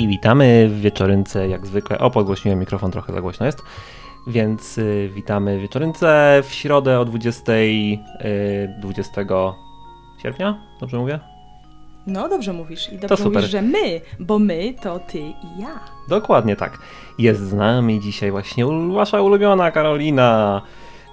i 0.00 0.08
witamy 0.08 0.68
w 0.68 0.80
wieczorynce 0.80 1.48
jak 1.48 1.66
zwykle. 1.66 1.98
O, 1.98 2.10
podgłośniłem 2.10 2.58
mikrofon, 2.58 2.90
trochę 2.90 3.12
za 3.12 3.20
głośno 3.20 3.46
jest. 3.46 3.62
Więc 4.26 4.78
y, 4.78 5.10
witamy 5.14 5.58
w 5.58 5.60
wieczorynce 5.60 6.42
w 6.44 6.54
środę 6.54 7.00
o 7.00 7.04
20, 7.04 7.52
y, 7.52 7.98
20 8.80 9.24
sierpnia, 10.22 10.58
dobrze 10.80 10.98
mówię? 10.98 11.20
No, 12.06 12.28
dobrze 12.28 12.52
mówisz. 12.52 12.92
I 12.92 12.98
dobrze 12.98 13.24
mówisz, 13.24 13.50
że 13.50 13.62
my, 13.62 14.00
bo 14.20 14.38
my 14.38 14.74
to 14.82 14.98
ty 14.98 15.18
i 15.18 15.60
ja. 15.60 15.80
Dokładnie 16.08 16.56
tak. 16.56 16.78
Jest 17.18 17.40
z 17.40 17.52
nami 17.52 18.00
dzisiaj 18.00 18.30
właśnie 18.30 18.66
wasza 18.92 19.22
ulubiona 19.22 19.70
Karolina. 19.70 20.62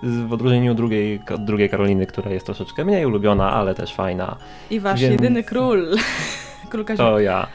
W 0.03 0.33
odróżnieniu 0.33 0.73
drugiej, 0.73 1.21
drugiej 1.39 1.69
Karoliny, 1.69 2.05
która 2.05 2.31
jest 2.31 2.45
troszeczkę 2.45 2.85
mniej 2.85 3.05
ulubiona, 3.05 3.51
ale 3.51 3.75
też 3.75 3.93
fajna. 3.93 4.37
I 4.69 4.79
wasz 4.79 5.01
Więc... 5.01 5.11
jedyny 5.11 5.43
król. 5.43 5.95
król 6.69 6.85
To 6.85 7.19
ja. 7.19 7.47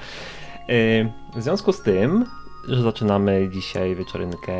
Y, 0.71 1.12
w 1.34 1.43
związku 1.43 1.73
z 1.73 1.83
tym, 1.83 2.25
że 2.69 2.83
zaczynamy 2.83 3.48
dzisiaj 3.53 3.95
wieczorynkę 3.95 4.53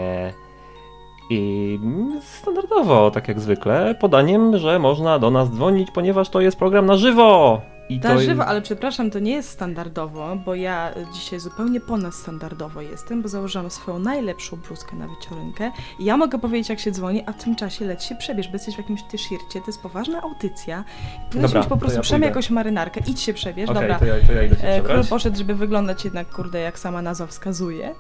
i 1.31 1.79
standardowo, 2.21 3.11
tak 3.11 3.29
jak 3.29 3.41
zwykle, 3.41 3.95
podaniem, 3.95 4.59
że 4.59 4.79
można 4.79 5.19
do 5.19 5.31
nas 5.31 5.51
dzwonić, 5.51 5.91
ponieważ 5.91 6.29
to 6.29 6.41
jest 6.41 6.59
program 6.59 6.87
na 6.87 6.97
żywo. 6.97 7.61
I 7.95 8.01
na 8.01 8.19
żywo, 8.19 8.47
ale 8.47 8.63
przepraszam, 8.63 9.11
to 9.11 9.19
nie 9.19 9.33
jest 9.33 9.49
standardowo, 9.49 10.37
bo 10.37 10.55
ja 10.55 10.95
dzisiaj 11.13 11.41
zupełnie 11.41 11.81
ponadstandardowo 11.81 12.81
jestem, 12.81 13.23
bo 13.23 13.29
założyłam 13.29 13.71
swoją 13.71 13.99
najlepszą 13.99 14.57
bluzkę 14.57 14.97
na 14.97 15.09
wieczorynkę. 15.09 15.71
I 15.99 16.05
ja 16.05 16.17
mogę 16.17 16.39
powiedzieć, 16.39 16.69
jak 16.69 16.81
się 16.81 16.91
dzwoni, 16.91 17.23
a 17.27 17.33
w 17.33 17.45
tym 17.45 17.57
czasie 17.57 17.85
leć 17.85 18.05
się 18.05 18.15
przebierz, 18.15 18.49
bo 18.49 18.53
jesteś 18.53 18.75
w 18.75 18.79
jakimś 18.79 19.03
t-shircie, 19.03 19.61
to 19.61 19.67
jest 19.67 19.83
poważna 19.83 20.23
audycja. 20.23 20.85
Powinieneś 21.29 21.55
mieć 21.55 21.67
po 21.67 21.77
prostu 21.77 21.97
ja 21.97 22.03
przynajmniej 22.03 22.29
jakąś 22.29 22.51
marynarkę, 22.51 23.01
idź 23.07 23.21
się 23.21 23.35
przebierz, 23.35 23.71
okay, 23.71 23.83
dobra. 23.83 23.99
To 23.99 24.05
ja, 24.05 24.15
to 24.27 24.33
ja 24.33 24.43
idę 24.43 24.57
się 24.57 24.67
e, 24.67 24.81
Król 24.81 25.05
poszedł, 25.07 25.37
żeby 25.37 25.55
wyglądać 25.55 26.05
jednak, 26.05 26.29
kurde, 26.29 26.61
jak 26.61 26.79
sama 26.79 27.03
nazwa 27.03 27.27
wskazuje, 27.27 27.95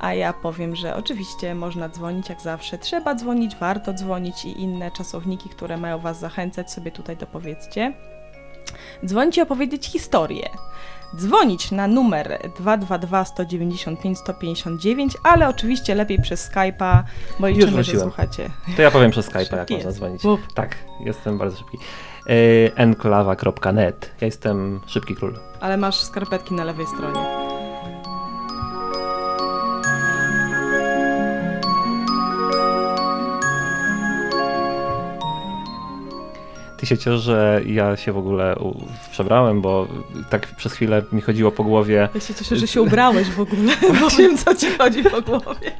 a 0.00 0.14
ja 0.14 0.32
powiem, 0.32 0.76
że 0.76 0.96
oczywiście 0.96 1.54
można 1.54 1.88
dzwonić 1.88 2.28
jak 2.28 2.40
zawsze, 2.40 2.78
trzeba 2.78 3.14
dzwonić, 3.14 3.56
warto 3.56 3.92
dzwonić 3.92 4.44
i 4.44 4.60
inne 4.60 4.90
czasowniki, 4.90 5.48
które 5.48 5.76
mają 5.76 5.98
Was 5.98 6.20
zachęcać, 6.20 6.72
sobie 6.72 6.90
tutaj 6.90 7.16
dopowiedzcie 7.16 7.92
dzwonić 9.06 9.36
i 9.36 9.40
opowiedzieć 9.40 9.86
historię. 9.86 10.48
Dzwonić 11.16 11.70
na 11.70 11.88
numer 11.88 12.38
222 12.56 13.24
195 13.24 14.18
159, 14.18 15.16
ale 15.22 15.48
oczywiście 15.48 15.94
lepiej 15.94 16.18
przez 16.22 16.50
Skype'a, 16.50 17.02
bo 17.40 17.48
liczymy, 17.48 17.84
że 17.84 18.00
słuchacie. 18.00 18.50
To 18.76 18.82
ja 18.82 18.90
powiem 18.90 19.10
przez 19.10 19.30
Skype'a, 19.30 19.56
jak 19.56 19.70
można 19.70 19.92
dzwonić. 19.92 20.24
Uf. 20.24 20.40
Tak, 20.54 20.76
jestem 21.00 21.38
bardzo 21.38 21.56
szybki. 21.56 21.78
Yy, 22.26 22.34
enklawa.net. 22.76 24.10
Ja 24.20 24.26
jestem 24.26 24.80
szybki 24.86 25.14
król. 25.14 25.38
Ale 25.60 25.76
masz 25.76 26.00
skarpetki 26.00 26.54
na 26.54 26.64
lewej 26.64 26.86
stronie. 26.86 27.51
Ty 36.82 36.86
się 36.86 36.98
ciesz, 36.98 37.20
że 37.20 37.60
ja 37.66 37.96
się 37.96 38.12
w 38.12 38.18
ogóle 38.18 38.56
przebrałem, 39.10 39.60
bo 39.60 39.88
tak 40.30 40.46
przez 40.46 40.72
chwilę 40.72 41.02
mi 41.12 41.20
chodziło 41.20 41.50
po 41.50 41.64
głowie. 41.64 42.08
Ja 42.14 42.20
się 42.20 42.34
cieszę, 42.34 42.56
że 42.56 42.66
się 42.66 42.82
ubrałeś 42.82 43.28
w 43.28 43.40
ogóle, 43.40 43.72
bo 44.00 44.10
wiem, 44.18 44.38
co 44.38 44.54
ci 44.54 44.66
chodzi 44.78 45.02
po 45.02 45.22
głowie. 45.22 45.70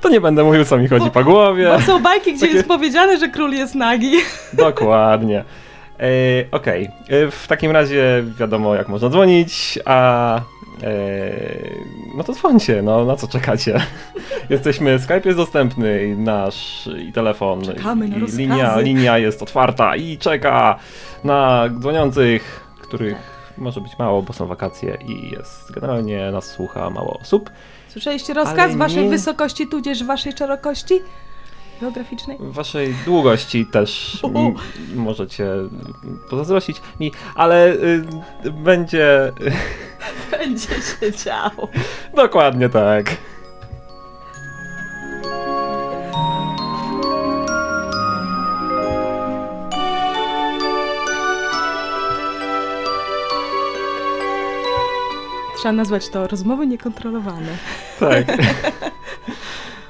To 0.00 0.08
nie 0.08 0.20
będę 0.20 0.44
mówił, 0.44 0.64
co 0.64 0.78
mi 0.78 0.88
chodzi 0.88 1.04
bo, 1.04 1.10
po 1.10 1.24
głowie. 1.24 1.68
Bo 1.68 1.80
są 1.80 2.02
bajki, 2.02 2.32
gdzie 2.32 2.40
Takie... 2.40 2.54
jest 2.56 2.68
powiedziane, 2.68 3.18
że 3.18 3.28
król 3.28 3.52
jest 3.52 3.74
nagi. 3.74 4.12
Dokładnie. 4.52 5.44
E, 5.98 6.44
Okej, 6.50 6.88
okay. 6.88 7.16
E, 7.18 7.30
w 7.30 7.46
takim 7.46 7.70
razie 7.70 8.24
wiadomo, 8.38 8.74
jak 8.74 8.88
można 8.88 9.08
dzwonić, 9.08 9.78
a 9.84 10.40
no 12.14 12.24
to 12.24 12.32
dzwońcie, 12.32 12.82
no 12.82 13.04
na 13.04 13.16
co 13.16 13.28
czekacie? 13.28 13.80
Jesteśmy, 14.50 14.98
Skype 14.98 15.22
jest 15.24 15.38
dostępny, 15.38 16.16
nasz 16.16 16.88
i 17.08 17.12
telefon, 17.12 17.62
Czekamy 17.64 18.08
na 18.08 18.16
i 18.16 18.20
linia, 18.20 18.78
linia 18.80 19.18
jest 19.18 19.42
otwarta 19.42 19.96
i 19.96 20.18
czeka 20.18 20.78
na 21.24 21.68
dzwoniących, 21.78 22.60
których 22.80 23.40
może 23.58 23.80
być 23.80 23.98
mało, 23.98 24.22
bo 24.22 24.32
są 24.32 24.46
wakacje 24.46 24.98
i 25.08 25.30
jest 25.30 25.72
generalnie 25.72 26.30
nas 26.30 26.46
słucha 26.46 26.90
mało 26.90 27.18
osób. 27.20 27.50
Słyszeliście 27.88 28.34
rozkaz 28.34 28.76
waszej 28.76 29.04
nie... 29.04 29.10
wysokości 29.10 29.66
tudzież 29.66 30.04
waszej 30.04 30.32
szerokości? 30.32 30.94
Geograficznej? 31.80 32.36
Waszej 32.40 32.94
długości 33.04 33.66
też 33.66 34.20
możecie 34.94 35.46
pozazdrościć 36.30 36.82
mi, 37.00 37.12
ale 37.34 37.72
y, 37.72 38.04
będzie... 38.50 39.32
Będzie 40.30 40.68
się 40.68 41.12
działo. 41.24 41.68
Dokładnie 42.14 42.68
tak. 42.68 43.16
Trzeba 55.60 55.72
nazwać 55.72 56.08
to 56.08 56.26
rozmowy 56.26 56.66
niekontrolowane. 56.66 57.56
Tak. 57.98 58.26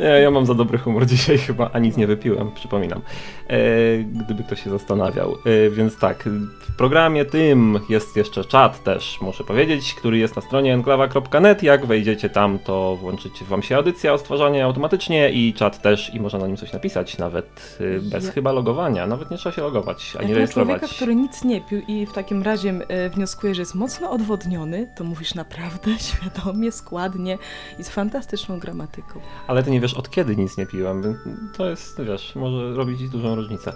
Nie, 0.00 0.06
ja 0.06 0.30
mam 0.30 0.46
za 0.46 0.54
dobry 0.54 0.78
humor 0.78 1.06
dzisiaj 1.16 1.38
chyba, 1.38 1.70
a 1.72 1.78
nic 1.78 1.96
nie 1.96 2.06
wypiłem, 2.06 2.50
przypominam. 2.52 3.00
E, 3.48 3.58
gdyby 3.98 4.44
ktoś 4.44 4.64
się 4.64 4.70
zastanawiał. 4.70 5.36
E, 5.66 5.70
więc 5.70 5.98
tak, 5.98 6.28
w 6.60 6.76
programie 6.76 7.24
tym 7.24 7.80
jest 7.88 8.16
jeszcze 8.16 8.44
czat 8.44 8.84
też, 8.84 9.18
muszę 9.20 9.44
powiedzieć, 9.44 9.94
który 9.94 10.18
jest 10.18 10.36
na 10.36 10.42
stronie 10.42 10.74
enklawa.net. 10.74 11.62
Jak 11.62 11.86
wejdziecie 11.86 12.30
tam, 12.30 12.58
to 12.58 12.96
włączycie 12.96 13.44
wam 13.44 13.62
się 13.62 13.76
audycja, 13.76 14.14
odtwarzanie 14.14 14.64
automatycznie 14.64 15.30
i 15.30 15.54
czat 15.54 15.82
też 15.82 16.14
i 16.14 16.20
można 16.20 16.38
na 16.38 16.46
nim 16.46 16.56
coś 16.56 16.72
napisać, 16.72 17.18
nawet 17.18 17.78
e, 17.80 18.00
bez 18.10 18.26
ja... 18.26 18.32
chyba 18.32 18.52
logowania. 18.52 19.06
Nawet 19.06 19.30
nie 19.30 19.36
trzeba 19.36 19.54
się 19.54 19.62
logować, 19.62 20.16
ani 20.18 20.28
Jak 20.28 20.36
rejestrować. 20.36 20.78
człowieka, 20.78 20.96
który 20.96 21.14
nic 21.14 21.44
nie 21.44 21.60
pił 21.60 21.82
i 21.88 22.06
w 22.06 22.12
takim 22.12 22.42
razie 22.42 22.74
wnioskuje, 23.14 23.54
że 23.54 23.62
jest 23.62 23.74
mocno 23.74 24.10
odwodniony, 24.10 24.92
to 24.96 25.04
mówisz 25.04 25.34
naprawdę 25.34 25.90
świadomie, 26.10 26.72
składnie 26.72 27.38
i 27.78 27.84
z 27.84 27.88
fantastyczną 27.90 28.58
gramatyką. 28.58 29.20
Ale 29.46 29.62
ty 29.62 29.70
nie 29.70 29.80
wiesz, 29.80 29.89
wiesz, 29.90 29.98
od 29.98 30.10
kiedy 30.10 30.36
nic 30.36 30.56
nie 30.56 30.66
piłem. 30.66 31.18
To 31.56 31.70
jest, 31.70 32.02
wiesz, 32.02 32.34
może 32.34 32.74
robić 32.74 33.08
dużą 33.08 33.34
różnicę. 33.34 33.72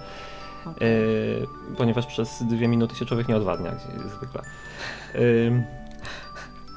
Okay. 0.61 0.89
Yy, 0.89 1.47
ponieważ 1.77 2.07
przez 2.07 2.43
dwie 2.43 2.69
minuty 2.69 2.97
się 2.97 3.07
człowiek 3.07 3.29
nie 3.29 3.37
odwadnia, 3.37 3.71
jak 3.71 4.09
zwykle. 4.09 4.43
Yy, 5.15 5.65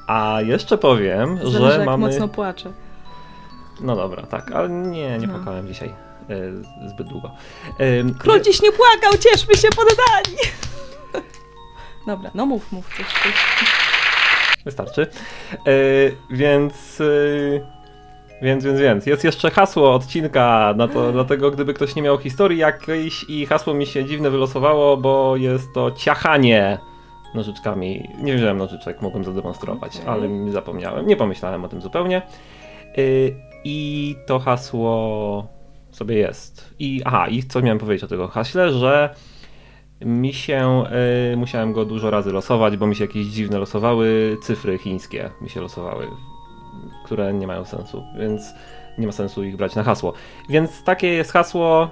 a 0.06 0.38
jeszcze 0.42 0.78
powiem, 0.78 1.36
Zależy, 1.36 1.58
że 1.58 1.78
jak 1.78 1.86
mamy... 1.86 2.06
mocno 2.06 2.28
płacze. 2.28 2.72
No 3.80 3.96
dobra, 3.96 4.22
tak, 4.22 4.52
ale 4.52 4.68
nie, 4.68 5.18
nie 5.18 5.26
no. 5.26 5.34
płakałem 5.34 5.68
dzisiaj 5.68 5.94
yy, 6.28 6.88
zbyt 6.88 7.08
długo. 7.08 7.30
Król 8.18 8.40
dziś 8.40 8.62
nie 8.62 8.72
płakał, 8.72 9.12
cieszmy 9.18 9.54
się 9.54 9.68
poddani! 9.68 10.38
dobra, 12.06 12.30
no 12.34 12.46
mów, 12.46 12.72
mów 12.72 12.96
coś. 12.96 13.06
Wystarczy. 14.64 15.06
więc 16.30 17.02
więc, 18.42 18.64
więc, 18.64 18.80
więc. 18.80 19.06
Jest 19.06 19.24
jeszcze 19.24 19.50
hasło 19.50 19.94
odcinka 19.94 20.74
na 20.76 20.88
to, 20.88 21.12
dlatego 21.12 21.50
gdyby 21.50 21.74
ktoś 21.74 21.94
nie 21.94 22.02
miał 22.02 22.18
historii 22.18 22.58
jakiejś 22.58 23.24
i 23.28 23.46
hasło 23.46 23.74
mi 23.74 23.86
się 23.86 24.04
dziwne 24.04 24.30
wylosowało, 24.30 24.96
bo 24.96 25.36
jest 25.36 25.74
to 25.74 25.90
ciachanie 25.90 26.78
nożyczkami. 27.34 28.08
Nie 28.22 28.36
wziąłem 28.36 28.56
nożyczek, 28.56 29.02
mogłem 29.02 29.24
zademonstrować, 29.24 29.96
okay. 29.96 30.10
ale 30.10 30.28
mi 30.28 30.52
zapomniałem. 30.52 31.06
Nie 31.06 31.16
pomyślałem 31.16 31.64
o 31.64 31.68
tym 31.68 31.80
zupełnie. 31.80 32.22
Yy, 32.96 33.34
I 33.64 34.16
to 34.26 34.38
hasło 34.38 35.46
sobie 35.90 36.16
jest. 36.16 36.74
I 36.78 37.02
aha, 37.04 37.28
i 37.28 37.42
co 37.42 37.62
miałem 37.62 37.78
powiedzieć 37.78 38.04
o 38.04 38.08
tego 38.08 38.28
haśle, 38.28 38.72
że 38.72 39.14
mi 40.00 40.32
się, 40.32 40.84
yy, 41.30 41.36
musiałem 41.36 41.72
go 41.72 41.84
dużo 41.84 42.10
razy 42.10 42.32
losować, 42.32 42.76
bo 42.76 42.86
mi 42.86 42.96
się 42.96 43.04
jakieś 43.04 43.26
dziwne 43.26 43.58
losowały, 43.58 44.36
cyfry 44.42 44.78
chińskie 44.78 45.30
mi 45.40 45.50
się 45.50 45.60
losowały 45.60 46.06
które 47.08 47.34
nie 47.34 47.46
mają 47.46 47.64
sensu, 47.64 48.04
więc 48.18 48.54
nie 48.98 49.06
ma 49.06 49.12
sensu 49.12 49.44
ich 49.44 49.56
brać 49.56 49.74
na 49.74 49.82
hasło. 49.82 50.12
Więc 50.48 50.84
takie 50.84 51.06
jest 51.06 51.32
hasło 51.32 51.90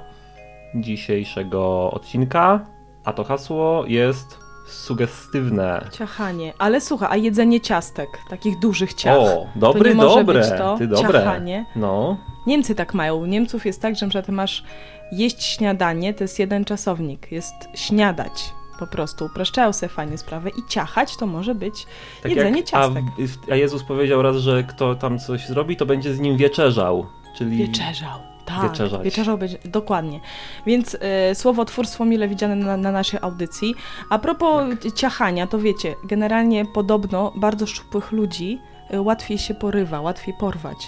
dzisiejszego 0.74 1.90
odcinka, 1.90 2.66
a 3.04 3.12
to 3.12 3.24
hasło 3.24 3.84
jest 3.86 4.38
sugestywne. 4.68 5.88
Ciachanie. 5.92 6.52
Ale 6.58 6.80
słuchaj, 6.80 7.08
a 7.10 7.16
jedzenie 7.16 7.60
ciastek, 7.60 8.08
takich 8.30 8.58
dużych 8.58 8.94
ciach. 8.94 9.16
O, 9.18 9.46
dobre, 9.56 9.94
to 9.94 10.16
dobre. 10.16 10.58
To 10.58 10.76
Ty 10.78 10.86
dobre. 10.86 11.20
Ciachanie. 11.20 11.66
No. 11.76 12.16
Niemcy 12.46 12.74
tak 12.74 12.94
mają. 12.94 13.14
U 13.16 13.26
Niemców 13.26 13.66
jest 13.66 13.82
tak, 13.82 13.94
że 14.12 14.22
ty 14.22 14.32
masz 14.32 14.64
jeść 15.12 15.42
śniadanie, 15.42 16.14
to 16.14 16.24
jest 16.24 16.38
jeden 16.38 16.64
czasownik. 16.64 17.32
Jest 17.32 17.54
śniadać 17.74 18.52
po 18.78 18.86
prostu 18.86 19.24
upraszczają 19.24 19.72
sobie 19.72 19.90
fajnie 19.90 20.18
sprawę 20.18 20.50
i 20.50 20.68
ciachać 20.68 21.16
to 21.16 21.26
może 21.26 21.54
być 21.54 21.86
tak 22.22 22.32
jedzenie 22.32 22.56
jak, 22.56 22.66
ciastek. 22.66 23.04
A, 23.48 23.52
a 23.52 23.56
Jezus 23.56 23.82
powiedział 23.84 24.22
raz, 24.22 24.36
że 24.36 24.64
kto 24.64 24.94
tam 24.94 25.18
coś 25.18 25.46
zrobi, 25.46 25.76
to 25.76 25.86
będzie 25.86 26.14
z 26.14 26.20
nim 26.20 26.36
wieczerzał. 26.36 27.06
Czyli... 27.38 27.56
Wieczerzał. 27.56 28.18
Tak, 28.44 28.62
wieczerzać. 28.62 29.02
wieczerzał 29.02 29.38
będzie, 29.38 29.58
dokładnie. 29.64 30.20
Więc 30.66 30.94
y, 30.94 30.98
słowotwórstwo 31.34 32.04
mile 32.04 32.28
widziane 32.28 32.56
na, 32.56 32.76
na, 32.76 32.92
naszej 32.92 33.20
audycji. 33.22 33.74
A 34.10 34.18
propos 34.18 34.64
tak. 34.82 34.92
ciachania, 34.92 35.46
to 35.46 35.58
wiecie, 35.58 35.94
generalnie 36.04 36.64
podobno 36.74 37.32
bardzo 37.36 37.66
szczupłych 37.66 38.12
ludzi 38.12 38.58
y, 38.94 39.00
łatwiej 39.00 39.38
się 39.38 39.54
porywa, 39.54 40.00
łatwiej 40.00 40.34
porwać. 40.40 40.78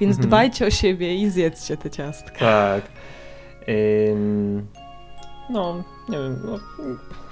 Więc 0.00 0.10
Mhm. 0.16 0.28
dbajcie 0.28 0.66
o 0.66 0.70
siebie 0.70 1.14
i 1.14 1.30
zjedzcie 1.30 1.76
te 1.76 1.90
ciastka. 1.90 2.38
Tak. 2.38 2.82
Ym, 3.68 4.66
no, 5.50 5.84
nie 6.08 6.18
wiem, 6.18 6.42
no, 6.44 6.58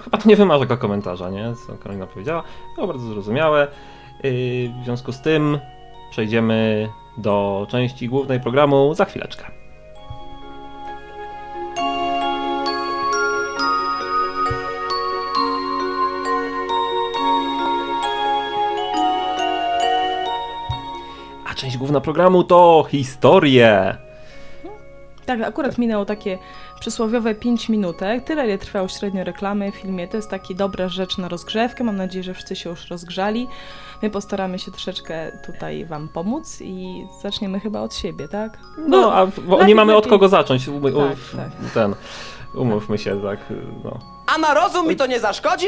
chyba 0.05 0.19
to 0.19 0.29
nie 0.29 0.37
wymaga 0.37 0.61
tego 0.61 0.77
komentarza, 0.77 1.31
nie? 1.31 1.55
Co 1.67 1.79
Karolina 1.79 2.06
powiedziała. 2.06 2.43
Było 2.75 2.87
bardzo 2.87 3.06
zrozumiałe. 3.06 3.69
Yy, 4.23 4.31
w 4.83 4.85
związku 4.85 5.12
z 5.12 5.21
tym 5.21 5.59
przejdziemy 6.11 6.89
do 7.17 7.67
części 7.71 8.09
głównej 8.09 8.41
programu 8.41 8.95
za 8.95 9.05
chwileczkę. 9.05 9.45
A 21.47 21.55
część 21.55 21.77
główna 21.77 22.01
programu 22.01 22.45
to 22.45 22.87
historie. 22.91 23.97
Tak, 25.26 25.41
akurat 25.43 25.79
minęło 25.79 26.05
takie 26.05 26.38
przysłowiowe 26.81 27.35
5 27.35 27.69
minutek. 27.69 28.25
Tyle 28.25 28.44
ile 28.47 28.59
trwało 28.59 28.88
średnio 28.88 29.25
reklamy 29.25 29.73
w 29.73 29.75
filmie. 29.75 30.09
To 30.09 30.17
jest 30.17 30.31
taka 30.31 30.55
dobra 30.55 30.88
rzecz 30.88 31.19
na 31.19 31.29
rozgrzewkę. 31.29 31.85
Mam 31.85 31.97
nadzieję, 31.97 32.23
że 32.25 32.35
wszyscy 32.35 32.56
się 32.56 32.71
już 32.71 32.88
rozgrzali. 32.91 33.49
My 34.03 34.11
postaramy 34.11 34.59
się 34.59 34.71
troszeczkę 34.71 35.32
tutaj 35.47 35.85
Wam 35.85 36.09
pomóc 36.09 36.59
i 36.61 37.06
zaczniemy 37.23 37.61
chyba 37.61 37.81
od 37.81 37.94
siebie, 37.94 38.29
tak? 38.29 38.59
No, 38.88 39.12
a 39.15 39.26
bo 39.26 39.56
nie 39.56 39.62
lepiej- 39.62 39.75
mamy 39.75 39.97
od 39.97 40.06
kogo 40.06 40.29
zacząć. 40.29 40.69
Um, 40.69 40.85
um, 40.85 40.94
Tak, 41.37 41.50
Ten. 41.75 41.94
Umówmy 42.55 42.99
się, 42.99 43.23
tak. 43.23 43.38
No. 43.85 43.99
A 44.35 44.38
na 44.38 44.55
rozum 44.55 44.88
mi 44.88 44.97
to 44.97 45.06
nie 45.06 45.20
zaszkodzi? 45.20 45.67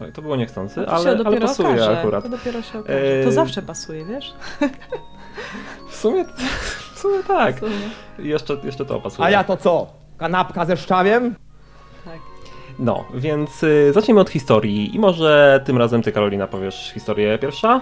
Oj, 0.00 0.12
to 0.12 0.22
było 0.22 0.36
niechcący, 0.36 0.80
No 0.80 0.86
to 0.86 0.92
ale, 0.92 1.02
się 1.18 1.24
ale 1.26 1.40
pasuje 1.40 1.68
okaże. 1.68 1.98
akurat. 2.00 2.24
To 2.24 2.30
dopiero 2.30 2.62
się 2.62 2.78
okaże. 2.78 2.98
To 3.22 3.28
Eee, 3.28 3.32
zawsze 3.32 3.62
pasuje, 3.62 4.04
wiesz? 4.04 4.34
W 5.90 5.96
sumie, 5.96 6.24
w 6.96 6.98
sumie 6.98 7.18
tak. 7.28 7.56
W 7.56 7.58
sumie. 7.58 7.72
Jeszcze, 8.28 8.56
jeszcze 8.64 8.84
to 8.84 9.00
pasuje. 9.00 9.26
A 9.26 9.30
ja 9.30 9.44
to 9.44 9.56
co? 9.56 9.86
Kanapka 10.18 10.64
ze 10.64 10.76
szczawiem? 10.76 11.34
Tak. 12.04 12.18
No, 12.78 13.04
więc 13.14 13.62
y, 13.62 13.92
zacznijmy 13.92 14.20
od 14.20 14.30
historii. 14.30 14.94
I 14.96 14.98
może 14.98 15.60
tym 15.66 15.78
razem 15.78 16.02
ty, 16.02 16.12
Karolina, 16.12 16.46
powiesz 16.46 16.90
historię 16.94 17.38
pierwsza? 17.38 17.80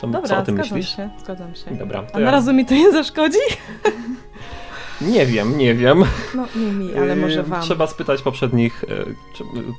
Co, 0.00 0.06
Dobra, 0.06 0.28
co 0.28 0.38
o 0.38 0.42
tym 0.42 0.54
zgadzam 0.54 0.78
myślisz? 0.78 0.96
się, 0.96 1.10
zgadzam 1.24 1.54
się. 1.54 1.70
Dobra, 1.70 2.02
to 2.02 2.14
A 2.16 2.18
ja- 2.20 2.24
na 2.24 2.30
razu 2.30 2.52
mi 2.52 2.66
to 2.66 2.74
nie 2.74 2.92
zaszkodzi? 2.92 3.38
Nie 5.00 5.26
wiem, 5.26 5.58
nie 5.58 5.74
wiem. 5.74 6.04
No 6.34 6.46
nie 6.56 6.72
mi, 6.72 6.94
ale 6.94 7.16
może 7.16 7.40
Y, 7.40 7.42
wam. 7.42 7.62
Trzeba 7.62 7.86
spytać 7.86 8.22
poprzednich, 8.22 8.84
y, 8.84 8.88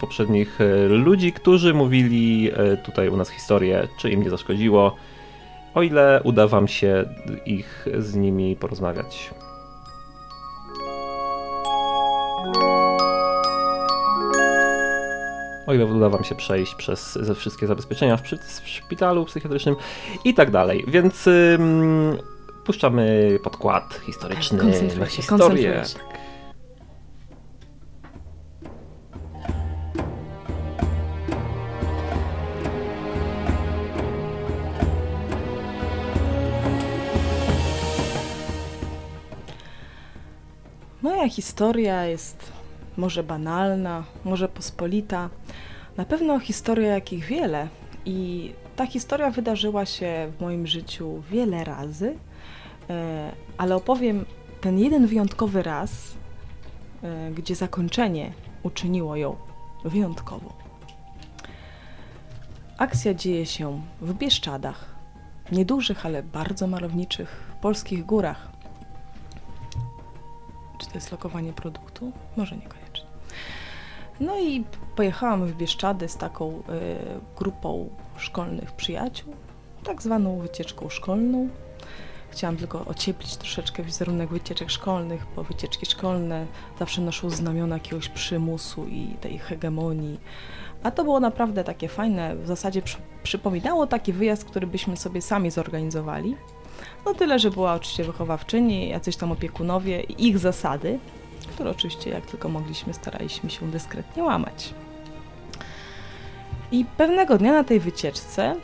poprzednich 0.02 0.60
ludzi, 0.90 1.34
którzy 1.34 1.74
mówili 1.74 2.52
tutaj 2.86 3.10
u 3.10 3.18
nas 3.18 3.30
historię, 3.30 3.88
czy 3.98 4.12
im 4.12 4.24
nie 4.24 4.30
zaszkodziło, 4.30 4.96
o 5.74 5.82
ile 5.82 6.22
uda 6.24 6.48
wam 6.48 6.68
się 6.68 7.06
ich 7.46 7.86
z 7.98 8.16
nimi 8.16 8.56
porozmawiać. 8.56 9.34
O 15.68 15.74
ile 15.74 15.86
uda 15.86 16.10
wam 16.10 16.24
się 16.24 16.36
przejść 16.36 16.76
przez 16.76 17.14
ze 17.14 17.36
wszystkie 17.36 17.68
zabezpieczenia 17.68 18.18
w, 18.18 18.22
w 18.64 18.68
szpitalu 18.68 19.26
psychiatrycznym 19.26 19.76
i 20.26 20.34
tak 20.34 20.52
dalej. 20.52 20.86
Więc 20.88 21.28
ym, 21.28 22.18
puszczamy 22.64 23.40
podkład 23.44 24.00
historyczny 24.06 24.74
się, 24.74 25.08
historię. 25.10 25.84
Historia 41.38 42.06
jest 42.06 42.52
może 42.98 43.24
banalna, 43.24 44.04
może 44.26 44.48
pospolita. 44.50 45.30
Na 45.98 46.06
pewno 46.06 46.40
historia 46.40 46.94
jakich 46.94 47.26
wiele. 47.26 47.68
I 48.06 48.52
ta 48.76 48.86
historia 48.86 49.32
wydarzyła 49.32 49.86
się 49.86 50.32
w 50.38 50.42
moim 50.42 50.68
życiu 50.68 51.22
wiele 51.32 51.64
razy, 51.64 52.18
e, 52.90 53.32
ale 53.58 53.76
opowiem 53.76 54.26
ten 54.62 54.80
jeden 54.80 55.08
wyjątkowy 55.08 55.64
raz, 55.64 55.92
e, 57.04 57.32
gdzie 57.32 57.56
zakończenie 57.56 58.32
uczyniło 58.64 59.16
ją 59.16 59.36
wyjątkową. 59.86 60.50
Akcja 62.78 63.14
dzieje 63.14 63.46
się 63.46 63.82
w 64.02 64.14
Bieszczadach, 64.14 64.96
niedużych, 65.52 66.06
ale 66.06 66.24
bardzo 66.24 66.68
malowniczych 66.68 67.44
polskich 67.62 68.06
górach. 68.06 68.57
Czy 70.80 70.88
to 70.88 70.94
jest 70.96 71.12
lokowanie 71.12 71.54
produktu? 71.54 72.12
Może 72.38 72.58
niekoniecznie. 72.58 73.08
No 74.20 74.40
i 74.40 74.64
pojechałam 74.96 75.46
w 75.46 75.56
Bieszczady 75.56 76.10
z 76.10 76.18
taką 76.18 76.50
y, 76.50 76.62
grupą 77.38 77.90
szkolnych 78.18 78.72
przyjaciół, 78.72 79.34
tak 79.84 80.02
zwaną 80.02 80.40
wycieczką 80.40 80.90
szkolną. 80.90 81.50
Chciałam 82.30 82.58
tylko 82.58 82.86
ocieplić 82.86 83.38
troszeczkę 83.38 83.84
wizerunek 83.84 84.30
wycieczek 84.30 84.70
szkolnych, 84.70 85.26
bo 85.36 85.44
wycieczki 85.44 85.86
szkolne 85.86 86.46
zawsze 86.80 87.02
noszą 87.02 87.30
znamiona 87.30 87.76
jakiegoś 87.76 88.10
przymusu 88.10 88.86
i 88.88 89.16
tej 89.22 89.40
hegemonii. 89.40 90.20
A 90.84 90.92
to 90.92 91.04
było 91.04 91.20
naprawdę 91.20 91.64
takie 91.64 91.88
fajne, 91.88 92.36
w 92.36 92.48
zasadzie 92.48 92.82
przy, 92.82 92.98
przypominało 93.24 93.88
taki 93.88 94.14
wyjazd, 94.14 94.46
który 94.46 94.68
byśmy 94.68 94.98
sobie 94.98 95.22
sami 95.22 95.52
zorganizowali. 95.52 96.36
No 97.06 97.14
tyle, 97.14 97.40
że 97.40 97.52
była 97.52 97.74
oczywiście 97.74 98.04
wychowawczyni, 98.04 98.90
jacyś 98.90 99.16
tam 99.16 99.32
opiekunowie 99.32 100.02
i 100.02 100.28
ich 100.28 100.40
zasady, 100.40 101.00
które 101.48 101.70
oczywiście 101.70 102.10
jak 102.10 102.26
tylko 102.26 102.50
mogliśmy 102.50 102.94
staraliśmy 102.94 103.50
się 103.50 103.72
dyskretnie 103.72 104.24
łamać. 104.24 104.74
I 106.72 106.86
pewnego 106.98 107.38
dnia 107.38 107.52
na 107.52 107.64
tej 107.64 107.80
wycieczce, 107.80 108.56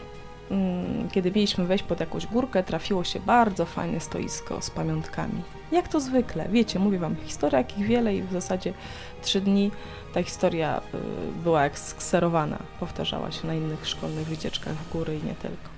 mm, 0.52 1.10
kiedy 1.10 1.32
mieliśmy 1.32 1.66
wejść 1.66 1.84
pod 1.84 2.00
jakąś 2.00 2.28
górkę, 2.28 2.64
trafiło 2.64 3.04
się 3.04 3.20
bardzo 3.20 3.66
fajne 3.66 4.00
stoisko 4.00 4.62
z 4.62 4.70
pamiątkami. 4.70 5.42
Jak 5.72 5.88
to 5.88 6.00
zwykle, 6.00 6.48
wiecie, 6.50 6.80
mówię 6.80 7.00
wam, 7.00 7.16
historia 7.16 7.58
jakich 7.58 7.88
wiele 7.88 8.16
i 8.16 8.22
w 8.22 8.32
zasadzie 8.32 8.74
trzy 9.22 9.42
dni 9.42 9.72
ta 10.14 10.24
historia 10.24 10.78
y, 10.78 11.44
była 11.44 11.64
jak 11.64 11.80
skserowana, 11.80 12.58
powtarzała 12.80 13.32
się 13.32 13.48
na 13.48 13.54
innych 13.54 13.88
szkolnych 13.88 14.28
wycieczkach 14.28 14.74
w 14.74 14.92
góry 14.92 15.18
i 15.18 15.26
nie 15.28 15.36
tylko. 15.36 15.73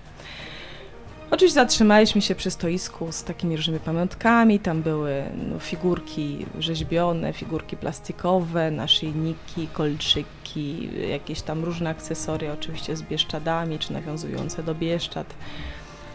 Oczywiście 1.31 1.53
zatrzymaliśmy 1.53 2.21
się 2.21 2.35
przy 2.35 2.51
stoisku 2.51 3.11
z 3.11 3.23
takimi 3.23 3.55
różnymi 3.55 3.79
pamiątkami. 3.79 4.59
Tam 4.59 4.81
były 4.81 5.23
no, 5.51 5.59
figurki 5.59 6.45
rzeźbione, 6.59 7.33
figurki 7.33 7.77
plastikowe, 7.77 8.71
naszyjniki, 8.71 9.67
kolczyki, 9.73 10.89
jakieś 11.09 11.41
tam 11.41 11.63
różne 11.63 11.89
akcesoria, 11.89 12.53
oczywiście 12.53 12.95
z 12.95 13.01
bieszczadami 13.01 13.79
czy 13.79 13.93
nawiązujące 13.93 14.63
do 14.63 14.75
bieszczad. 14.75 15.33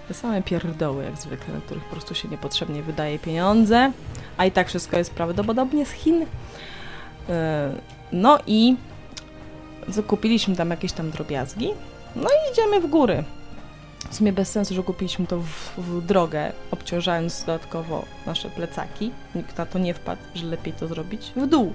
Te 0.08 0.14
same 0.14 0.42
pierdoły, 0.42 1.04
jak 1.04 1.16
zwykle, 1.16 1.54
na 1.54 1.60
których 1.60 1.84
po 1.84 1.90
prostu 1.90 2.14
się 2.14 2.28
niepotrzebnie 2.28 2.82
wydaje 2.82 3.18
pieniądze, 3.18 3.92
a 4.36 4.46
i 4.46 4.50
tak 4.50 4.68
wszystko 4.68 4.98
jest 4.98 5.14
prawdopodobnie 5.14 5.86
z 5.86 5.92
Chin. 5.92 6.20
Yy, 6.20 6.26
No 8.12 8.38
i 8.46 8.76
zakupiliśmy 9.88 10.56
tam 10.56 10.70
jakieś 10.70 10.92
tam 10.92 11.10
drobiazgi. 11.10 11.70
No 12.16 12.28
i 12.28 12.52
idziemy 12.52 12.80
w 12.80 12.86
góry. 12.86 13.24
W 14.10 14.14
sumie 14.14 14.32
bez 14.32 14.50
sensu, 14.50 14.74
że 14.74 14.82
kupiliśmy 14.82 15.26
to 15.26 15.38
w, 15.40 15.78
w 15.78 16.06
drogę, 16.06 16.52
obciążając 16.70 17.44
dodatkowo 17.44 18.04
nasze 18.26 18.50
plecaki. 18.50 19.10
Nikt 19.34 19.58
na 19.58 19.66
to 19.66 19.78
nie 19.78 19.94
wpadł, 19.94 20.22
że 20.34 20.46
lepiej 20.46 20.72
to 20.72 20.88
zrobić 20.88 21.32
w 21.36 21.46
dół. 21.46 21.72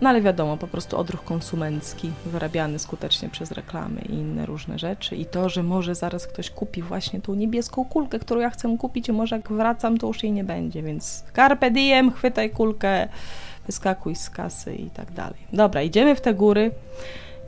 No 0.00 0.08
ale 0.08 0.20
wiadomo, 0.20 0.56
po 0.56 0.66
prostu 0.66 0.98
odruch 0.98 1.24
konsumencki 1.24 2.10
wyrabiany 2.26 2.78
skutecznie 2.78 3.28
przez 3.28 3.50
reklamy 3.50 4.00
i 4.00 4.12
inne 4.12 4.46
różne 4.46 4.78
rzeczy. 4.78 5.16
I 5.16 5.26
to, 5.26 5.48
że 5.48 5.62
może 5.62 5.94
zaraz 5.94 6.26
ktoś 6.26 6.50
kupi 6.50 6.82
właśnie 6.82 7.20
tą 7.20 7.34
niebieską 7.34 7.84
kulkę, 7.84 8.18
którą 8.18 8.40
ja 8.40 8.50
chcę 8.50 8.76
kupić, 8.78 9.08
i 9.08 9.12
może 9.12 9.36
jak 9.36 9.52
wracam, 9.52 9.98
to 9.98 10.06
już 10.06 10.22
jej 10.22 10.32
nie 10.32 10.44
będzie. 10.44 10.82
Więc 10.82 11.24
carpe 11.36 11.70
diem, 11.70 12.12
chwytaj 12.12 12.50
kulkę, 12.50 13.08
wyskakuj 13.66 14.16
z 14.16 14.30
kasy 14.30 14.74
i 14.74 14.90
tak 14.90 15.12
dalej. 15.12 15.40
Dobra, 15.52 15.82
idziemy 15.82 16.14
w 16.14 16.20
te 16.20 16.34
góry, 16.34 16.70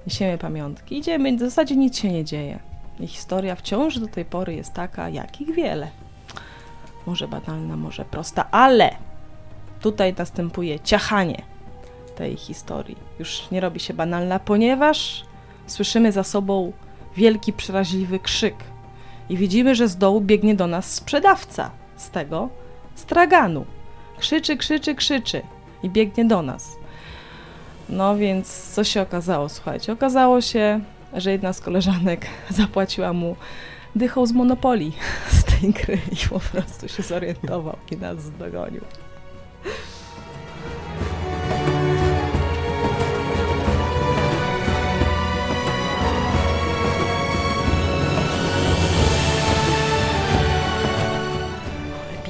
niesiemy 0.06 0.38
pamiątki, 0.38 0.98
idziemy, 0.98 1.36
w 1.36 1.40
zasadzie 1.40 1.76
nic 1.76 1.98
się 1.98 2.12
nie 2.12 2.24
dzieje. 2.24 2.71
I 3.00 3.06
historia 3.06 3.56
wciąż 3.56 3.98
do 3.98 4.06
tej 4.06 4.24
pory 4.24 4.54
jest 4.54 4.72
taka, 4.72 5.08
jakich 5.08 5.54
wiele. 5.54 5.88
Może 7.06 7.28
banalna, 7.28 7.76
może 7.76 8.04
prosta, 8.04 8.50
ale 8.50 8.96
tutaj 9.80 10.14
następuje 10.18 10.80
ciachanie 10.80 11.42
tej 12.16 12.36
historii. 12.36 12.96
Już 13.18 13.50
nie 13.50 13.60
robi 13.60 13.80
się 13.80 13.94
banalna, 13.94 14.38
ponieważ 14.38 15.24
słyszymy 15.66 16.12
za 16.12 16.24
sobą 16.24 16.72
wielki, 17.16 17.52
przeraźliwy 17.52 18.18
krzyk. 18.18 18.54
I 19.28 19.36
widzimy, 19.36 19.74
że 19.74 19.88
z 19.88 19.96
dołu 19.96 20.20
biegnie 20.20 20.54
do 20.54 20.66
nas 20.66 20.94
sprzedawca 20.94 21.70
z 21.96 22.10
tego 22.10 22.48
straganu. 22.94 23.66
Krzyczy, 24.18 24.56
krzyczy, 24.56 24.94
krzyczy 24.94 25.42
i 25.82 25.90
biegnie 25.90 26.24
do 26.24 26.42
nas. 26.42 26.76
No 27.88 28.16
więc 28.16 28.72
co 28.72 28.84
się 28.84 29.02
okazało? 29.02 29.48
Słuchajcie, 29.48 29.92
okazało 29.92 30.40
się, 30.40 30.80
że 31.14 31.32
jedna 31.32 31.52
z 31.52 31.60
koleżanek 31.60 32.26
zapłaciła 32.50 33.12
mu 33.12 33.36
dychał 33.96 34.26
z 34.26 34.32
Monopolii 34.32 34.92
z 35.38 35.44
tej 35.44 35.70
gry 35.70 35.98
i 36.12 36.28
po 36.28 36.40
prostu 36.40 36.88
się 36.88 37.02
zorientował 37.02 37.76
i 37.90 37.96
nas 37.96 38.30
dogonił. 38.30 38.80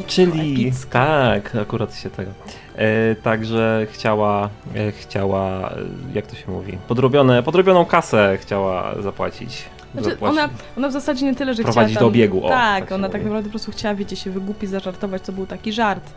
Czyli 0.07 0.73
tak, 0.91 1.57
akurat 1.57 1.97
się 1.97 2.11
tego. 2.11 2.31
E, 2.76 3.14
także 3.14 3.87
chciała, 3.91 4.50
e, 4.75 4.93
chciała, 4.93 5.71
e, 5.71 5.75
jak 6.14 6.26
to 6.26 6.37
się 6.37 6.50
mówi, 6.50 6.79
podrobione, 6.88 7.43
podrobioną 7.43 7.85
kasę 7.85 8.38
chciała 8.41 8.95
zapłacić. 9.02 9.64
Znaczy, 9.95 10.17
ona, 10.21 10.49
ona 10.79 10.88
w 10.88 10.93
zasadzie 10.93 11.26
nie 11.26 11.35
tyle, 11.35 11.55
że 11.55 11.62
Prowadzić 11.62 11.97
chciała 11.97 12.00
do 12.00 12.00
tam, 12.00 12.09
obiegu, 12.09 12.47
o, 12.47 12.49
tak, 12.49 12.85
tak 12.85 12.93
ona 12.93 12.99
mówi. 12.99 13.12
tak 13.12 13.23
naprawdę 13.23 13.49
po 13.49 13.50
prostu 13.50 13.73
chciała, 13.73 13.95
wiecie, 13.95 14.17
się 14.17 14.31
wygłupić, 14.31 14.71
zażartować, 14.71 15.23
to 15.23 15.33
był 15.33 15.47
taki 15.47 15.73
żart 15.73 16.11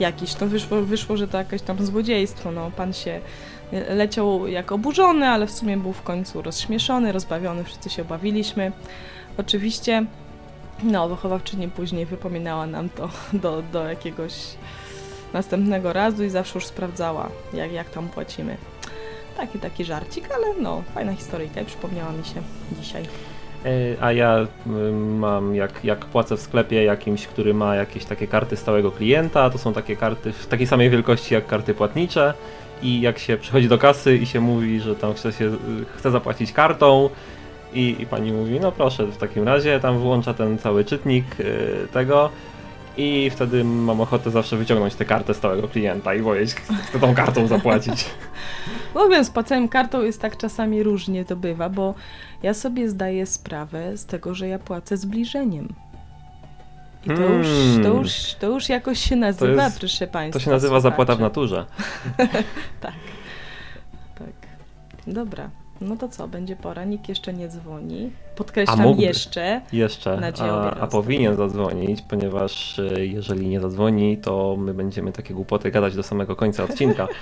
jakiś. 0.00 0.34
To 0.34 0.46
wyszło, 0.46 0.82
wyszło, 0.82 1.16
że 1.16 1.28
to 1.28 1.38
jakieś 1.38 1.62
tam 1.62 1.86
złodziejstwo, 1.86 2.52
no 2.52 2.70
pan 2.76 2.92
się 2.92 3.20
leciał 3.88 4.46
jak 4.46 4.72
oburzony, 4.72 5.28
ale 5.28 5.46
w 5.46 5.50
sumie 5.50 5.76
był 5.76 5.92
w 5.92 6.02
końcu 6.02 6.42
rozśmieszony, 6.42 7.12
rozbawiony, 7.12 7.64
wszyscy 7.64 7.90
się 7.90 8.02
obawiliśmy. 8.02 8.72
Oczywiście, 9.38 10.06
no, 10.82 11.08
wychowawczyni 11.08 11.68
później 11.68 12.06
wypominała 12.06 12.66
nam 12.66 12.88
to 12.88 13.08
do, 13.32 13.62
do 13.72 13.88
jakiegoś 13.88 14.32
następnego 15.32 15.92
razu 15.92 16.24
i 16.24 16.30
zawsze 16.30 16.54
już 16.54 16.66
sprawdzała, 16.66 17.28
jak, 17.54 17.72
jak 17.72 17.90
tam 17.90 18.08
płacimy. 18.08 18.56
Taki, 19.36 19.58
taki 19.58 19.84
żarcik, 19.84 20.28
ale 20.34 20.46
no, 20.60 20.82
fajna 20.94 21.14
historyjka 21.14 21.60
i 21.60 21.64
przypomniała 21.64 22.12
mi 22.12 22.24
się 22.24 22.42
dzisiaj. 22.80 23.02
E, 23.64 24.02
A 24.02 24.12
ja 24.12 24.46
y, 24.66 24.92
mam, 24.92 25.54
jak, 25.54 25.84
jak 25.84 26.04
płacę 26.04 26.36
w 26.36 26.40
sklepie 26.40 26.84
jakimś, 26.84 27.26
który 27.26 27.54
ma 27.54 27.74
jakieś 27.76 28.04
takie 28.04 28.26
karty 28.26 28.56
stałego 28.56 28.90
klienta, 28.90 29.50
to 29.50 29.58
są 29.58 29.72
takie 29.72 29.96
karty 29.96 30.32
w 30.32 30.46
takiej 30.46 30.66
samej 30.66 30.90
wielkości 30.90 31.34
jak 31.34 31.46
karty 31.46 31.74
płatnicze 31.74 32.34
i 32.82 33.00
jak 33.00 33.18
się 33.18 33.36
przychodzi 33.36 33.68
do 33.68 33.78
kasy 33.78 34.16
i 34.16 34.26
się 34.26 34.40
mówi, 34.40 34.80
że 34.80 34.94
tam 34.96 35.14
chce, 35.14 35.32
się, 35.32 35.44
y, 35.44 35.56
chce 35.96 36.10
zapłacić 36.10 36.52
kartą 36.52 37.10
i, 37.74 37.96
i 38.00 38.06
pani 38.06 38.32
mówi, 38.32 38.60
no 38.60 38.72
proszę 38.72 39.06
w 39.06 39.16
takim 39.16 39.44
razie, 39.44 39.80
tam 39.80 39.98
włącza 39.98 40.34
ten 40.34 40.58
cały 40.58 40.84
czytnik 40.84 41.40
y, 41.40 41.88
tego 41.92 42.30
i 42.98 43.30
wtedy 43.30 43.64
mam 43.64 44.00
ochotę 44.00 44.30
zawsze 44.30 44.56
wyciągnąć 44.56 44.94
tę 44.94 45.04
kartę 45.04 45.34
stałego 45.34 45.68
klienta 45.68 46.14
i 46.14 46.22
powiedzieć, 46.22 46.54
chcę 46.54 46.98
tą 47.00 47.14
kartą 47.14 47.46
zapłacić. 47.46 48.04
No 48.94 49.24
z 49.24 49.30
płaceniem 49.30 49.68
kartą 49.68 50.02
jest 50.02 50.20
tak 50.20 50.36
czasami 50.36 50.82
różnie 50.82 51.24
to 51.24 51.36
bywa, 51.36 51.68
bo 51.68 51.94
ja 52.42 52.54
sobie 52.54 52.88
zdaję 52.88 53.26
sprawę 53.26 53.96
z 53.96 54.06
tego, 54.06 54.34
że 54.34 54.48
ja 54.48 54.58
płacę 54.58 54.96
zbliżeniem. 54.96 55.68
I 57.04 57.08
to, 57.08 57.16
Hmm. 57.16 57.38
już, 57.38 57.48
to, 57.82 57.88
już, 57.94 58.34
to 58.34 58.46
już 58.46 58.68
jakoś 58.68 58.98
się 58.98 59.16
nazywa, 59.16 59.64
jest- 59.64 59.78
proszę 59.78 60.06
Państwa. 60.06 60.38
To 60.38 60.44
się 60.44 60.50
nazywa 60.50 60.80
zapłata 60.80 61.14
w 61.16 61.20
naturze. 61.20 61.66
Tak. 62.80 62.92
Tak. 64.18 64.32
Dobra. 65.06 65.50
No 65.80 65.96
to 65.96 66.08
co, 66.08 66.28
będzie 66.28 66.56
pora, 66.56 66.84
nikt 66.84 67.08
jeszcze 67.08 67.32
nie 67.32 67.48
dzwoni. 67.48 68.10
Podkreślam 68.36 68.80
mógłby. 68.80 69.02
jeszcze. 69.02 69.60
Jeszcze, 69.72 70.32
a, 70.40 70.70
a 70.70 70.86
powinien 70.86 71.36
zadzwonić, 71.36 72.02
ponieważ 72.02 72.78
e, 72.78 73.06
jeżeli 73.06 73.48
nie 73.48 73.60
zadzwoni, 73.60 74.18
to 74.18 74.56
my 74.58 74.74
będziemy 74.74 75.12
takie 75.12 75.34
głupoty 75.34 75.70
gadać 75.70 75.96
do 75.96 76.02
samego 76.02 76.36
końca 76.36 76.64
odcinka. 76.64 77.08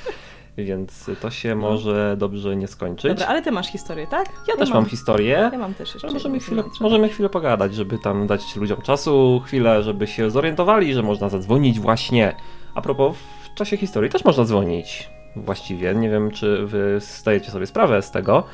Więc 0.59 1.11
to 1.21 1.31
się 1.31 1.55
może 1.55 2.17
dobrze 2.19 2.57
nie 2.57 2.69
skończyć. 2.69 3.11
Dobra, 3.11 3.27
ale 3.27 3.43
ty 3.43 3.53
masz 3.53 3.67
historię, 3.67 4.07
tak? 4.07 4.33
ja 4.49 4.57
też 4.57 4.71
mam 4.71 4.85
historię. 4.85 5.51
Ja 5.53 5.59
mam 5.59 5.75
też 5.75 5.95
jeszcze. 5.95 6.11
możemy 6.11 6.41
chwilę, 6.41 6.63
możemy 6.81 7.09
chwilę 7.09 7.29
pogadać, 7.29 7.75
żeby 7.75 7.99
tam 7.99 8.27
dać 8.27 8.57
ludziom 8.57 8.83
czasu, 8.83 9.43
chwilę, 9.45 9.83
żeby 9.83 10.07
się 10.07 10.31
zorientowali, 10.31 10.95
że 10.95 11.03
można 11.03 11.29
zadzwonić 11.29 11.81
właśnie. 11.81 12.37
A 12.75 12.83
propos, 12.83 13.17
w 13.45 13.55
czasie 13.55 13.77
historii 13.77 14.11
też 14.11 14.25
można 14.25 14.45
dzwonić. 14.45 15.16
Właściwie, 15.37 15.95
nie 15.95 16.11
wiem, 16.11 16.31
czy 16.31 16.67
wy 16.67 17.01
zdajecie 17.01 17.51
sobie 17.51 17.67
sprawę 17.67 18.03
z 18.03 18.11
tego 18.11 18.45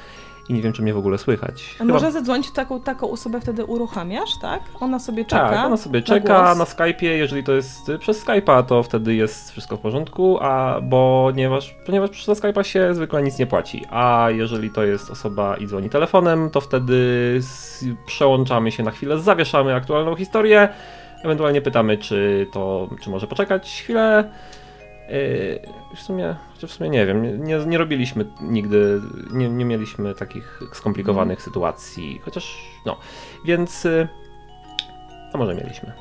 i 0.49 0.55
nie 0.55 0.62
wiem, 0.62 0.73
czy 0.73 0.83
mnie 0.83 0.95
w 0.95 0.99
ogóle 0.99 1.19
słychać. 1.19 1.77
A 1.81 1.85
można 1.85 2.11
zadzwonić, 2.11 2.51
taką, 2.51 2.81
taką 2.81 3.11
osobę 3.11 3.41
wtedy 3.41 3.65
uruchamiasz, 3.65 4.39
tak? 4.41 4.62
Ona 4.81 4.99
sobie 4.99 5.25
czeka. 5.25 5.51
Tak, 5.51 5.67
ona 5.67 5.77
sobie 5.77 6.03
czeka 6.03 6.45
głos. 6.45 6.59
na 6.59 6.65
Skype'ie, 6.65 7.07
jeżeli 7.07 7.45
to 7.45 7.53
jest 7.53 7.89
y, 7.89 7.99
przez 7.99 8.27
Skype'a, 8.27 8.65
to 8.65 8.83
wtedy 8.83 9.15
jest 9.15 9.51
wszystko 9.51 9.77
w 9.77 9.81
porządku, 9.81 10.39
a 10.41 10.81
ponieważ, 10.91 11.77
ponieważ 11.87 12.11
przez 12.11 12.41
Skype'a 12.41 12.62
się 12.62 12.95
zwykle 12.95 13.23
nic 13.23 13.39
nie 13.39 13.47
płaci, 13.47 13.85
a 13.91 14.29
jeżeli 14.31 14.71
to 14.71 14.85
jest 14.85 15.11
osoba 15.11 15.57
i 15.57 15.67
dzwoni 15.67 15.91
telefonem, 15.91 16.51
to 16.51 16.61
wtedy 16.61 17.41
przełączamy 18.07 18.73
się 18.73 18.83
na 18.83 18.91
chwilę, 18.91 19.19
zawieszamy 19.19 19.75
aktualną 19.75 20.17
historię, 20.17 20.69
ewentualnie 21.25 21.62
pytamy, 21.62 21.99
czy 21.99 22.47
to, 22.53 22.89
czy 23.01 23.11
może 23.11 23.27
poczekać 23.27 23.83
chwilę. 23.83 24.31
Yy, 25.12 25.61
w 25.97 26.00
sumie, 26.00 26.37
chociaż 26.54 26.71
w 26.71 26.75
sumie 26.75 26.90
nie 26.90 27.07
wiem, 27.07 27.45
nie, 27.45 27.59
nie 27.66 27.78
robiliśmy 27.78 28.25
nigdy, 28.40 29.00
nie, 29.33 29.49
nie 29.49 29.64
mieliśmy 29.64 30.14
takich 30.14 30.61
skomplikowanych 30.73 31.42
sytuacji, 31.42 32.21
chociaż 32.25 32.59
no, 32.87 32.97
więc 33.45 33.85
y, 33.85 34.09
a 35.33 35.38
może 35.38 35.54
mieliśmy. 35.54 35.92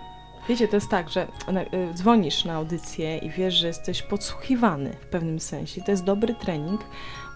Wiecie, 0.50 0.68
to 0.68 0.76
jest 0.76 0.90
tak, 0.90 1.10
że 1.10 1.28
y, 1.28 1.94
dzwonisz 1.94 2.46
na 2.46 2.54
audycję 2.54 3.18
i 3.18 3.30
wiesz, 3.30 3.54
że 3.54 3.68
jesteś 3.68 4.02
podsłuchiwany 4.02 4.94
w 5.02 5.06
pewnym 5.06 5.40
sensie. 5.40 5.82
To 5.82 5.92
jest 5.92 6.04
dobry 6.04 6.36
trening, 6.36 6.82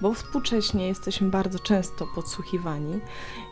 bo 0.01 0.13
współcześnie 0.13 0.87
jesteśmy 0.87 1.29
bardzo 1.29 1.59
często 1.59 2.07
podsłuchiwani 2.15 2.99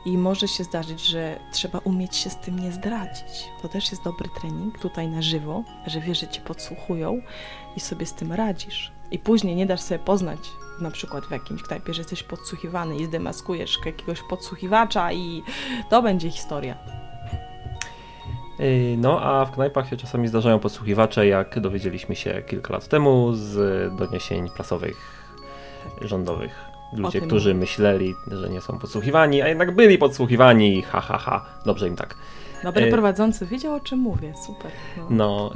i 0.06 0.18
może 0.18 0.48
się 0.48 0.64
zdarzyć, 0.64 1.02
że 1.06 1.40
trzeba 1.52 1.80
umieć 1.80 2.16
się 2.16 2.30
z 2.30 2.38
tym 2.38 2.60
nie 2.60 2.72
zdradzić. 2.72 3.50
To 3.62 3.70
też 3.70 3.92
jest 3.92 4.04
dobry 4.04 4.30
trening 4.42 4.80
tutaj 4.80 5.08
na 5.08 5.22
żywo, 5.22 5.64
że 5.88 6.00
wiesz, 6.00 6.20
że 6.20 6.28
cię 6.28 6.42
podsłuchują 6.42 7.22
i 7.76 7.80
sobie 7.80 8.06
z 8.06 8.14
tym 8.14 8.34
radzisz. 8.34 8.92
I 9.12 9.20
później 9.20 9.56
nie 9.56 9.66
dasz 9.66 9.82
sobie 9.82 10.00
poznać 10.00 10.40
na 10.82 10.92
przykład 10.92 11.26
w 11.26 11.32
jakimś 11.32 11.64
knajpie, 11.64 11.94
że 11.94 12.02
jesteś 12.02 12.24
podsłuchiwany 12.24 12.96
i 12.96 13.06
zdemaskujesz 13.06 13.80
jakiegoś 13.86 14.22
podsłuchiwacza 14.22 15.12
i 15.12 15.44
to 15.90 16.02
będzie 16.02 16.32
historia. 16.32 16.78
Yy, 18.60 18.98
No, 18.98 19.22
a 19.22 19.46
w 19.46 19.52
knajpach 19.52 19.90
się 19.90 19.98
czasami 19.98 20.28
zdarzają 20.28 20.60
podsłuchiwacze, 20.60 21.28
jak 21.28 21.60
dowiedzieliśmy 21.60 22.16
się 22.16 22.42
kilka 22.48 22.74
lat 22.74 22.88
temu 22.88 23.34
z 23.34 23.96
doniesień 23.96 24.50
prasowych 24.50 25.24
rządowych. 26.02 26.73
Ludzie, 26.98 27.20
tym. 27.20 27.28
którzy 27.30 27.54
myśleli, 27.54 28.16
że 28.32 28.50
nie 28.50 28.62
są 28.62 28.80
podsłuchiwani, 28.80 29.42
a 29.42 29.48
jednak 29.48 29.76
byli 29.76 29.98
podsłuchiwani, 29.98 30.82
ha, 30.82 31.02
ha, 31.02 31.18
ha. 31.18 31.46
Dobrze 31.66 31.88
im 31.88 31.96
tak. 31.96 32.16
Dobry 32.64 32.88
Y- 32.88 32.92
prowadzący 32.92 33.46
wiedział 33.46 33.74
o 33.74 33.80
czym 33.80 34.00
mówię, 34.00 34.34
super. 34.46 34.72
No. 34.98 35.06
No, 35.10 35.52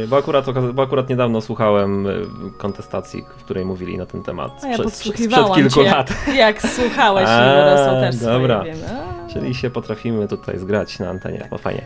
yy, 0.00 0.08
bo, 0.08 0.16
akurat, 0.16 0.72
bo 0.74 0.82
akurat 0.82 1.08
niedawno 1.08 1.40
słuchałem 1.40 2.04
yy, 2.04 2.26
kontestacji, 2.58 3.24
w 3.38 3.44
której 3.44 3.64
mówili 3.64 3.98
na 3.98 4.06
ten 4.06 4.22
temat. 4.22 4.64
A 4.64 4.68
ja 4.68 4.76
sprzed, 4.76 4.94
sprzed 4.94 5.54
kilku 5.54 5.70
cię, 5.70 5.82
lat. 5.90 6.10
Jak 6.34 6.62
słuchałeś 6.62 7.24
i 7.28 7.32
A, 7.32 7.54
bo 7.54 7.76
to 7.76 7.84
są 7.84 8.00
też 8.00 8.16
dobra. 8.16 8.58
swoje, 8.58 8.72
wiem. 8.74 9.09
Czyli 9.32 9.54
się 9.54 9.70
potrafimy 9.70 10.28
tutaj 10.28 10.58
zgrać 10.58 10.98
na 10.98 11.10
antenie, 11.10 11.46
to 11.50 11.58
fajnie. 11.58 11.82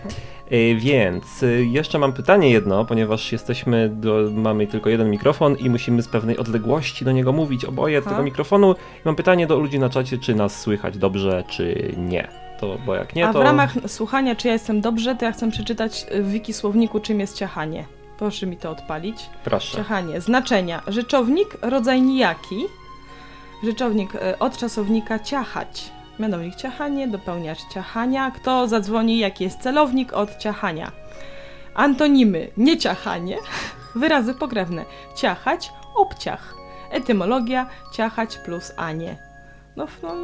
Y, 0.52 0.76
Więc 0.78 1.42
y, 1.42 1.64
jeszcze 1.64 1.98
mam 1.98 2.12
pytanie 2.12 2.50
jedno, 2.50 2.84
ponieważ 2.84 3.32
jesteśmy, 3.32 3.88
do, 3.88 4.30
mamy 4.32 4.66
tylko 4.66 4.90
jeden 4.90 5.10
mikrofon 5.10 5.56
i 5.56 5.70
musimy 5.70 6.02
z 6.02 6.08
pewnej 6.08 6.38
odległości 6.38 7.04
do 7.04 7.12
niego 7.12 7.32
mówić 7.32 7.64
oboje 7.64 7.98
Aha. 7.98 8.10
tego 8.10 8.22
mikrofonu. 8.22 8.74
Mam 9.04 9.16
pytanie 9.16 9.46
do 9.46 9.58
ludzi 9.58 9.78
na 9.78 9.90
czacie, 9.90 10.18
czy 10.18 10.34
nas 10.34 10.60
słychać 10.60 10.98
dobrze, 10.98 11.44
czy 11.48 11.94
nie. 11.96 12.28
To, 12.60 12.78
bo 12.86 12.94
jak 12.94 13.14
nie, 13.14 13.28
A 13.28 13.32
to... 13.32 13.38
w 13.38 13.42
ramach 13.42 13.72
słuchania, 13.86 14.34
czy 14.36 14.48
ja 14.48 14.52
jestem 14.52 14.80
dobrze, 14.80 15.14
to 15.14 15.24
ja 15.24 15.32
chcę 15.32 15.50
przeczytać 15.50 16.06
w 16.20 16.30
wiki 16.30 16.52
słowniku, 16.52 17.00
czym 17.00 17.20
jest 17.20 17.36
ciachanie. 17.36 17.84
Proszę 18.18 18.46
mi 18.46 18.56
to 18.56 18.70
odpalić. 18.70 19.30
Proszę. 19.44 19.76
Ciachanie. 19.76 20.20
Znaczenia. 20.20 20.82
Rzeczownik, 20.86 21.48
rodzaj 21.62 22.02
nijaki. 22.02 22.64
Rzeczownik 23.64 24.14
e, 24.14 24.38
od 24.38 24.56
czasownika 24.56 25.18
ciachać. 25.18 25.92
Mianownik 26.18 26.54
ciachanie, 26.56 27.08
dopełniacz 27.08 27.58
ciachania. 27.74 28.30
Kto 28.30 28.68
zadzwoni, 28.68 29.18
jaki 29.18 29.44
jest 29.44 29.60
celownik 29.60 30.12
od 30.12 30.36
ciachania. 30.38 30.92
Antonimy 31.74 32.48
nieciachanie. 32.56 33.38
Wyrazy 33.96 34.34
pokrewne. 34.34 34.84
Ciachać, 35.16 35.72
obciach. 35.96 36.54
Etymologia 36.90 37.66
ciachać 37.92 38.38
plus 38.38 38.72
anie. 38.76 39.16
No, 39.76 39.86
no 40.02 40.14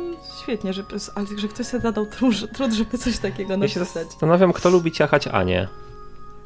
świetnie, 0.42 0.72
że, 0.72 0.82
ale 1.14 1.26
że 1.36 1.48
ktoś 1.48 1.66
sobie 1.66 1.80
zadał 1.82 2.06
trud, 2.06 2.72
żeby 2.72 2.98
coś 2.98 3.18
takiego 3.18 3.56
Ja 3.56 3.68
się 3.68 3.80
napisać. 3.80 4.06
zastanawiam, 4.08 4.52
kto 4.52 4.70
lubi 4.70 4.92
ciachać 4.92 5.26
Anię. 5.28 5.68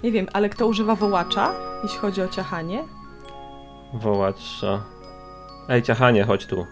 Nie 0.03 0.13
wiem, 0.13 0.27
ale 0.33 0.49
kto 0.49 0.67
używa 0.67 0.95
wołacza, 0.95 1.53
jeśli 1.83 1.99
chodzi 1.99 2.23
o 2.23 2.29
ciachanie? 2.29 2.85
Wołacza. 3.95 4.83
Ej, 5.69 5.83
ciachanie, 5.83 6.25
chodź 6.25 6.47
tu. 6.47 6.67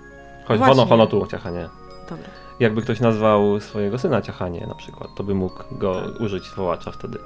Chodź, 0.45 0.59
Właśnie. 0.59 0.87
hono 0.87 1.07
tu, 1.07 1.27
ciachanie. 1.27 1.69
Dobra. 2.11 2.29
Jakby 2.61 2.83
ktoś 2.83 3.01
nazwał 3.01 3.61
swojego 3.61 3.99
syna 3.99 4.23
ciachanie 4.23 4.67
na 4.69 4.75
przykład, 4.75 5.15
to 5.15 5.25
by 5.25 5.35
mógł 5.35 5.63
go 5.71 6.03
użyć 6.21 6.51
wołacza 6.51 6.91
wtedy. 6.91 7.19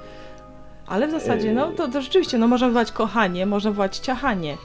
Ale 0.87 1.07
w 1.07 1.11
zasadzie, 1.11 1.53
no 1.53 1.71
to, 1.71 1.87
to 1.87 2.01
rzeczywiście, 2.01 2.37
no 2.37 2.47
można 2.47 2.69
wołać 2.69 2.91
kochanie, 2.91 3.45
można 3.45 3.71
wołać 3.71 3.97
ciachanie. 3.97 4.57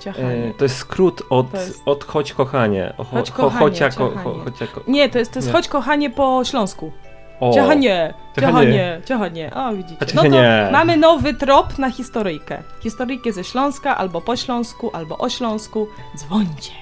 Ciachanie. 0.00 0.46
E, 0.50 0.54
to 0.54 0.64
jest 0.64 0.76
skrót 0.76 1.22
od, 1.30 1.54
jest- 1.54 1.82
od 1.86 2.04
chodź 2.04 2.32
kochanie. 2.32 2.94
O, 2.98 3.04
cho, 3.04 3.10
Chodź 3.16 3.30
cho, 3.30 3.42
kochanie, 3.42 3.64
chocia, 3.64 3.90
ko, 3.90 4.10
cho, 4.24 4.34
chocia, 4.44 4.66
ko. 4.66 4.80
Nie, 4.88 5.08
to 5.08 5.18
jest, 5.18 5.32
to 5.32 5.38
jest 5.38 5.48
Nie. 5.48 5.52
chodź 5.52 5.68
kochanie 5.68 6.10
po 6.10 6.44
śląsku. 6.44 6.92
O, 7.40 7.52
Ciachanie, 7.54 8.14
Ciachanie. 8.40 9.00
ciachanie. 9.04 9.50
O, 9.54 9.72
widzicie. 9.72 10.06
No 10.14 10.22
to 10.22 10.28
mamy 10.72 10.96
nowy 10.96 11.34
trop 11.34 11.78
na 11.78 11.90
historyjkę. 11.90 12.62
Historyjkę 12.82 13.32
ze 13.32 13.44
Śląska, 13.44 13.96
albo 13.96 14.20
po 14.20 14.36
Śląsku, 14.36 14.90
albo 14.92 15.18
o 15.18 15.28
Śląsku. 15.28 15.88
Dzwońcie. 16.16 16.72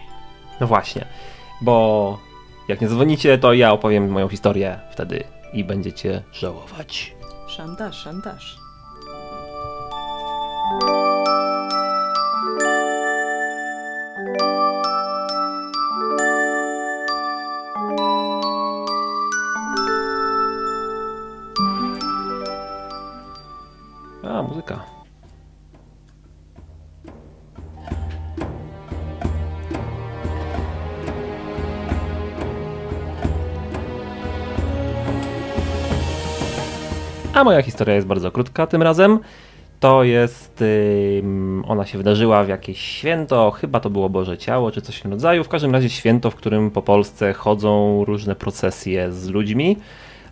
No 0.61 0.67
właśnie, 0.67 1.05
bo 1.61 2.19
jak 2.71 2.81
nie 2.81 2.89
dzwonicie, 2.89 3.39
to 3.39 3.53
ja 3.53 3.73
opowiem 3.73 4.09
moją 4.09 4.29
historię 4.29 4.79
wtedy 4.91 5.25
i 5.53 5.65
będziecie 5.65 6.23
żałować. 6.33 7.15
Szantaż, 7.49 7.97
szantaż. 7.97 8.59
A 37.41 37.45
moja 37.45 37.63
historia 37.63 37.95
jest 37.95 38.07
bardzo 38.07 38.31
krótka 38.31 38.67
tym 38.67 38.83
razem. 38.83 39.19
To 39.81 40.05
jest. 40.05 40.65
ona 41.67 41.87
się 41.87 41.99
wydarzyła 41.99 42.45
w 42.45 42.49
jakieś 42.49 42.81
święto, 42.81 43.51
chyba 43.51 43.81
to 43.81 43.91
było 43.91 44.09
Boże 44.09 44.39
Ciało, 44.39 44.71
czy 44.71 44.83
coś 44.83 44.97
w 44.97 45.03
tym 45.03 45.11
rodzaju. 45.11 45.45
W 45.45 45.49
każdym 45.49 45.73
razie 45.73 45.89
święto, 45.89 46.31
w 46.31 46.35
którym 46.35 46.71
po 46.71 46.83
Polsce 46.83 47.33
chodzą 47.33 48.05
różne 48.05 48.35
procesje 48.35 49.13
z 49.13 49.29
ludźmi. 49.29 49.77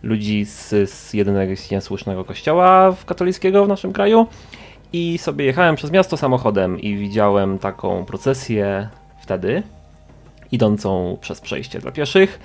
Ludzi 0.03 0.45
z, 0.45 0.91
z 0.91 1.15
jedynego 1.15 1.53
niesłusznego 1.71 2.25
kościoła 2.25 2.95
katolickiego 3.07 3.65
w 3.65 3.69
naszym 3.69 3.93
kraju. 3.93 4.27
I 4.93 5.19
sobie 5.19 5.45
jechałem 5.45 5.77
przez 5.77 5.91
miasto 5.91 6.17
samochodem 6.17 6.81
i 6.81 6.97
widziałem 6.97 7.59
taką 7.59 8.05
procesję 8.05 8.89
wtedy, 9.21 9.63
idącą 10.53 11.19
przez 11.21 11.41
przejście 11.41 11.79
dla 11.79 11.93
pieszych. 11.93 12.39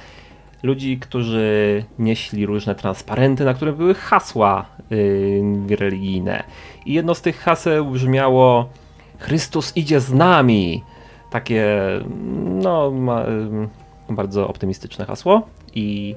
Ludzi, 0.64 1.00
którzy 1.00 1.84
nieśli 2.00 2.46
różne 2.46 2.76
transparenty, 2.76 3.46
na 3.46 3.54
których 3.54 3.76
były 3.76 3.94
hasła 3.94 4.66
yy, 4.90 5.76
religijne. 5.76 6.44
I 6.86 6.94
jedno 6.94 7.16
z 7.16 7.22
tych 7.22 7.40
haseł 7.40 7.86
brzmiało: 7.86 8.70
Chrystus 9.20 9.78
idzie 9.78 10.00
z 10.00 10.14
nami. 10.14 10.84
Takie, 11.32 11.66
no, 12.46 12.92
ma, 12.92 13.26
ym, 13.26 13.70
bardzo 14.10 14.48
optymistyczne 14.48 15.06
hasło. 15.06 15.48
I 15.76 16.16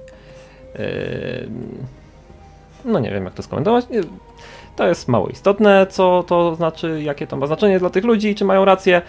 ym, 1.45 1.87
no 2.85 2.99
nie 2.99 3.11
wiem, 3.11 3.25
jak 3.25 3.35
to 3.35 3.43
skomentować. 3.43 3.87
To 4.77 4.89
jest 4.89 5.09
mało 5.09 5.29
istotne, 5.29 5.87
co 5.91 6.25
to 6.27 6.55
znaczy, 6.55 7.03
jakie 7.03 7.27
to 7.27 7.37
ma 7.37 7.47
znaczenie 7.47 7.79
dla 7.79 7.91
tych 7.91 8.05
ludzi, 8.05 8.35
czy 8.35 8.45
mają 8.45 8.65
rację, 8.65 9.03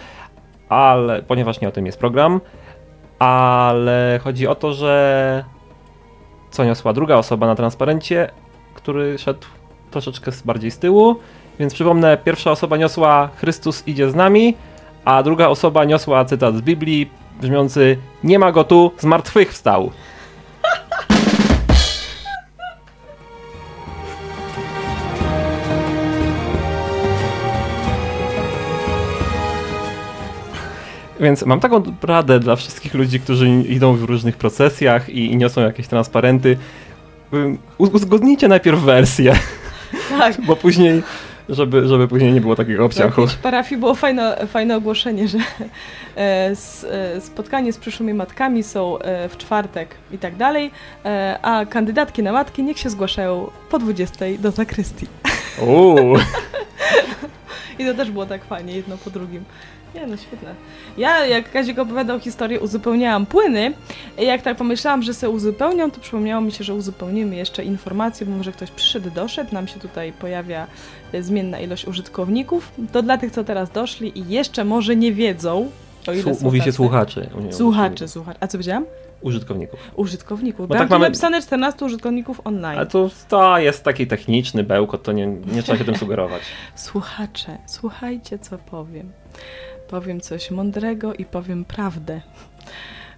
ale 0.69 1.21
ponieważ 1.21 1.61
nie 1.61 1.67
o 1.67 1.71
tym 1.71 1.85
jest 1.85 1.99
program, 1.99 2.41
ale 3.19 4.19
chodzi 4.23 4.47
o 4.47 4.55
to, 4.55 4.73
że 4.73 5.43
co 6.51 6.65
niosła 6.65 6.93
druga 6.93 7.15
osoba 7.15 7.47
na 7.47 7.55
transparencie, 7.55 8.31
który 8.73 9.17
szedł 9.17 9.47
troszeczkę 9.91 10.31
bardziej 10.45 10.71
z 10.71 10.79
tyłu, 10.79 11.15
więc 11.59 11.73
przypomnę, 11.73 12.17
pierwsza 12.17 12.51
osoba 12.51 12.77
niosła 12.77 13.29
Chrystus 13.35 13.87
idzie 13.87 14.11
z 14.11 14.15
nami, 14.15 14.55
a 15.05 15.23
druga 15.23 15.47
osoba 15.47 15.85
niosła 15.85 16.25
cytat 16.25 16.55
z 16.55 16.61
Biblii 16.61 17.09
brzmiący 17.41 17.97
nie 18.23 18.39
ma 18.39 18.51
go 18.51 18.63
tu, 18.63 18.91
z 18.97 19.05
Więc 31.19 31.45
mam 31.45 31.59
taką 31.59 31.83
radę 32.01 32.39
dla 32.39 32.55
wszystkich 32.55 32.93
ludzi, 32.93 33.19
którzy 33.19 33.49
idą 33.49 33.93
w 33.93 34.03
różnych 34.03 34.37
procesjach 34.37 35.09
i, 35.09 35.31
i 35.31 35.37
niosą 35.37 35.61
jakieś 35.61 35.87
transparenty. 35.87 36.57
Uzgodnijcie 37.77 38.47
najpierw 38.47 38.79
wersję, 38.79 39.33
Tak. 40.09 40.41
bo 40.47 40.55
później, 40.55 41.03
żeby, 41.49 41.87
żeby 41.87 42.07
później 42.07 42.33
nie 42.33 42.41
było 42.41 42.55
takiego 42.55 42.83
W 42.83 42.85
obciachu. 42.85 43.21
jakiejś 43.21 43.37
parafii 43.39 43.79
było 43.79 43.95
fajne, 43.95 44.37
fajne 44.47 44.77
ogłoszenie, 44.77 45.27
że 45.27 45.37
e, 45.37 46.21
e, 46.91 47.21
spotkanie 47.21 47.73
z 47.73 47.77
przyszłymi 47.77 48.13
matkami 48.13 48.63
są 48.63 48.99
e, 48.99 49.29
w 49.29 49.37
czwartek 49.37 49.95
i 50.11 50.17
tak 50.17 50.35
dalej, 50.35 50.71
a 51.41 51.65
kandydatki 51.69 52.23
na 52.23 52.31
matki 52.31 52.63
niech 52.63 52.79
się 52.79 52.89
zgłaszają 52.89 53.51
po 53.69 53.79
20 53.79 54.25
do 54.39 54.51
zakrystii. 54.51 55.07
Uuu, 55.61 56.17
I 57.79 57.85
to 57.85 57.93
też 57.93 58.11
było 58.11 58.25
tak 58.25 58.45
fajnie, 58.45 58.73
jedno 58.75 58.97
po 58.97 59.09
drugim. 59.09 59.43
Nie 59.97 60.07
no, 60.07 60.17
świetne. 60.17 60.55
Ja, 60.97 61.25
jak 61.25 61.51
Kazik 61.51 61.79
opowiadał 61.79 62.19
historię, 62.19 62.59
uzupełniałam 62.59 63.25
płyny. 63.25 63.73
I 64.19 64.25
jak 64.25 64.41
tak 64.41 64.57
pomyślałam, 64.57 65.03
że 65.03 65.13
se 65.13 65.29
uzupełniam, 65.29 65.91
to 65.91 65.99
przypomniało 65.99 66.41
mi 66.41 66.51
się, 66.51 66.63
że 66.63 66.73
uzupełnimy 66.73 67.35
jeszcze 67.35 67.63
informacje, 67.63 68.25
bo 68.25 68.37
może 68.37 68.51
ktoś 68.51 68.71
przyszedł, 68.71 69.09
doszedł, 69.09 69.53
nam 69.53 69.67
się 69.67 69.79
tutaj 69.79 70.13
pojawia 70.13 70.67
e, 71.13 71.23
zmienna 71.23 71.59
ilość 71.59 71.85
użytkowników. 71.87 72.71
To 72.91 73.01
dla 73.01 73.17
tych, 73.17 73.31
co 73.31 73.43
teraz 73.43 73.71
doszli 73.71 74.19
i 74.19 74.29
jeszcze 74.29 74.63
może 74.63 74.95
nie 74.95 75.13
wiedzą, 75.13 75.71
o 76.07 76.13
ile 76.13 76.23
Słu- 76.23 76.43
mówi 76.43 76.61
się 76.61 76.71
słuchacze. 76.71 77.27
słuchaczy. 77.31 77.55
Słuchacze, 77.57 78.07
słuchacze. 78.07 78.37
A 78.41 78.47
co 78.47 78.51
powiedziałam? 78.57 78.85
Użytkowników. 79.21 79.79
Użytkowników. 79.95 80.67
Bo 80.67 80.75
tak 80.75 80.89
mamy- 80.89 81.05
napisane 81.05 81.41
14 81.41 81.85
użytkowników 81.85 82.41
online. 82.43 82.77
Ale 82.77 82.85
to, 82.85 83.09
to 83.29 83.57
jest 83.57 83.83
taki 83.83 84.07
techniczny 84.07 84.63
bełkot, 84.63 85.03
to 85.03 85.11
nie, 85.11 85.27
nie 85.27 85.63
trzeba 85.63 85.77
się 85.77 85.85
tym 85.85 85.95
sugerować. 86.03 86.41
Słuchacze, 86.75 87.57
słuchajcie, 87.65 88.39
co 88.39 88.57
powiem. 88.57 89.11
Powiem 89.89 90.21
coś 90.21 90.51
mądrego 90.51 91.13
i 91.13 91.25
powiem 91.25 91.65
prawdę. 91.65 92.21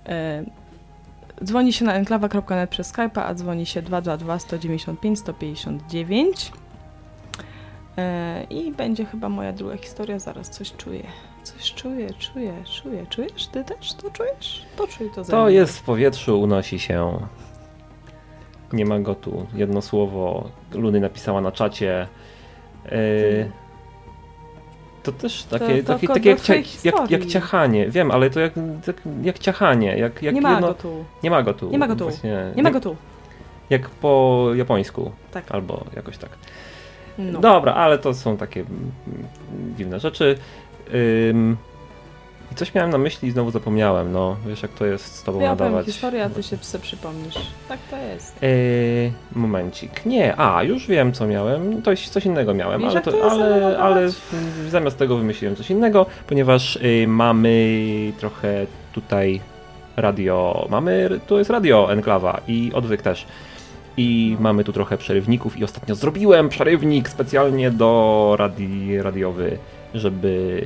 E, 0.06 0.44
dzwoni 1.44 1.74
się 1.74 1.86
na 1.86 1.94
enklawa.net 1.94 2.70
przez 2.70 2.94
Skype'a, 2.94 3.22
a 3.22 3.34
dzwoni 3.34 3.66
się 3.66 3.82
222 3.82 4.40
195 4.40 5.20
159. 5.20 6.52
E, 7.98 8.44
I 8.50 8.72
będzie 8.72 9.06
chyba 9.06 9.30
moja 9.30 9.54
druga 9.54 9.78
historia, 9.78 10.20
zaraz 10.20 10.50
coś 10.50 10.72
czuję. 10.72 11.04
Coś 11.44 11.74
czuję, 11.74 12.14
czuję, 12.14 12.54
czuję. 12.82 13.06
Czujesz? 13.10 13.48
Ty 13.48 13.64
też 13.64 13.94
to 13.94 14.12
czujesz? 14.12 14.66
To 14.76 14.88
czuj 14.88 15.10
to 15.16 15.24
ze 15.24 15.32
To 15.32 15.50
jest 15.50 15.80
w 15.80 15.84
powietrzu, 15.84 16.42
unosi 16.42 16.80
się. 16.80 17.28
Nie 18.74 18.86
ma 18.86 19.00
go 19.00 19.16
tu. 19.16 19.48
Jedno 19.54 19.82
słowo. 19.82 20.50
Luny 20.74 21.00
napisała 21.00 21.42
na 21.42 21.52
czacie. 21.52 22.08
Yy, 22.86 23.52
to 25.12 25.22
też 25.22 25.44
takie, 25.44 25.84
to 25.84 25.94
takie, 25.94 26.08
kod 26.08 26.16
takie 26.16 26.36
do 26.36 26.54
jak, 26.54 26.86
jak, 26.86 27.12
jak 27.12 27.26
ciachanie. 27.26 27.90
Wiem, 27.90 28.12
ale 28.12 28.30
to 28.30 28.40
jak, 28.40 28.54
jak, 28.88 28.96
jak 29.24 29.40
ciachanie. 29.40 29.98
Jak, 29.98 30.24
jak 30.24 30.36
Nie 30.36 30.42
ma 30.42 30.52
jedno, 30.52 30.68
go 30.68 30.74
tu. 30.74 31.06
Nie 31.24 31.30
ma 31.30 31.44
go 31.44 31.54
tu. 31.54 31.70
Nie 31.70 31.78
ma 31.78 31.88
go 31.88 31.96
tu. 31.96 32.04
Właśnie, 32.04 32.52
Nie 32.56 32.64
ma 32.64 32.72
go 32.72 32.82
tu. 32.82 32.96
Jak 33.70 33.90
po 33.90 34.46
japońsku. 34.56 35.12
Tak. 35.32 35.52
Albo 35.52 35.86
jakoś 35.96 36.18
tak. 36.18 36.30
No. 37.18 37.40
Dobra, 37.40 37.74
ale 37.74 37.98
to 37.98 38.14
są 38.14 38.38
takie 38.38 38.60
mm, 38.60 38.92
dziwne 39.78 40.00
rzeczy. 40.00 40.38
Ym, 41.30 41.58
I 42.52 42.56
coś 42.56 42.74
miałem 42.74 42.90
na 42.90 42.98
myśli 42.98 43.30
i 43.30 43.32
znowu 43.32 43.52
zapomniałem. 43.52 44.12
No, 44.12 44.36
wiesz 44.48 44.62
jak 44.62 44.72
to 44.72 44.86
jest 44.86 45.16
z 45.16 45.24
tobą 45.24 45.40
Ja 45.40 45.50
nadawać. 45.50 45.86
historię, 45.86 46.24
a 46.24 46.30
ty 46.30 46.44
się 46.44 46.58
sobie 46.58 46.82
przypomnisz. 46.82 47.36
Tak 47.68 47.80
to 47.90 47.98
jest. 47.98 48.42
Yy, 48.42 49.12
momencik. 49.36 50.06
Nie, 50.06 50.40
a 50.40 50.64
już 50.64 50.88
wiem 50.88 51.14
co 51.14 51.28
miałem. 51.28 51.82
To 51.82 51.92
jest 51.92 52.10
coś 52.10 52.26
innego 52.26 52.54
miałem, 52.54 52.82
Wiesz, 52.82 52.92
ale, 52.92 53.02
to, 53.02 53.32
ale, 53.32 53.78
ale 53.80 54.10
zamiast 54.70 54.98
tego 54.98 55.18
wymyśliłem 55.18 55.56
coś 55.56 55.70
innego, 55.70 56.06
ponieważ 56.28 56.76
y, 56.76 57.06
mamy 57.08 58.14
trochę 58.20 58.66
tutaj 58.94 59.42
radio. 59.98 60.68
Mamy, 60.70 61.10
tu 61.28 61.38
jest 61.38 61.50
radio 61.50 61.94
Enklawa 61.94 62.42
i 62.48 62.72
odwyk 62.74 63.02
też. 63.02 63.26
I 63.98 64.38
mamy 64.40 64.64
tu 64.64 64.74
trochę 64.74 64.98
przerywników 64.98 65.58
i 65.58 65.64
ostatnio 65.64 65.96
zrobiłem 65.96 66.50
przerywnik 66.50 67.10
specjalnie 67.10 67.72
do 67.72 68.36
radi, 68.40 69.02
radiowy, 69.02 69.58
żeby 69.94 70.62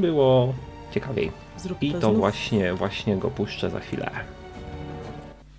było 0.00 0.54
ciekawiej. 0.90 1.32
Zrób 1.56 1.82
I 1.82 1.92
to 1.92 2.00
znów. 2.00 2.16
właśnie, 2.18 2.74
właśnie 2.74 3.16
go 3.16 3.30
puszczę 3.30 3.70
za 3.70 3.80
chwilę. 3.80 4.10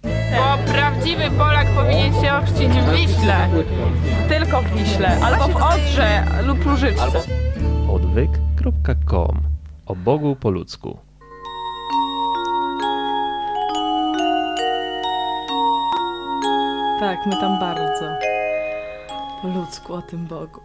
Bo 0.04 0.74
prawdziwy 0.74 1.32
Polak 1.38 1.67
powinien 1.76 2.13
się 2.22 2.34
ochrzcić 2.34 2.70
w 2.70 2.91
Wiśle. 2.91 3.50
Tylko 4.30 4.62
w 4.62 4.76
Wiśle, 4.76 5.20
albo 5.22 5.48
w 5.48 5.56
Odrze 5.63 6.24
lub 6.46 6.65
Różyczce. 6.65 7.22
odwyk.com 7.89 9.41
o 9.86 9.96
Bogu 9.96 10.36
po 10.36 10.50
ludzku. 10.50 10.98
Tak, 17.00 17.26
my 17.26 17.36
tam 17.41 17.60
bardzo. 17.60 18.31
Ludzku 19.44 19.94
o 19.94 20.02
tym 20.02 20.26
Bogu. 20.26 20.62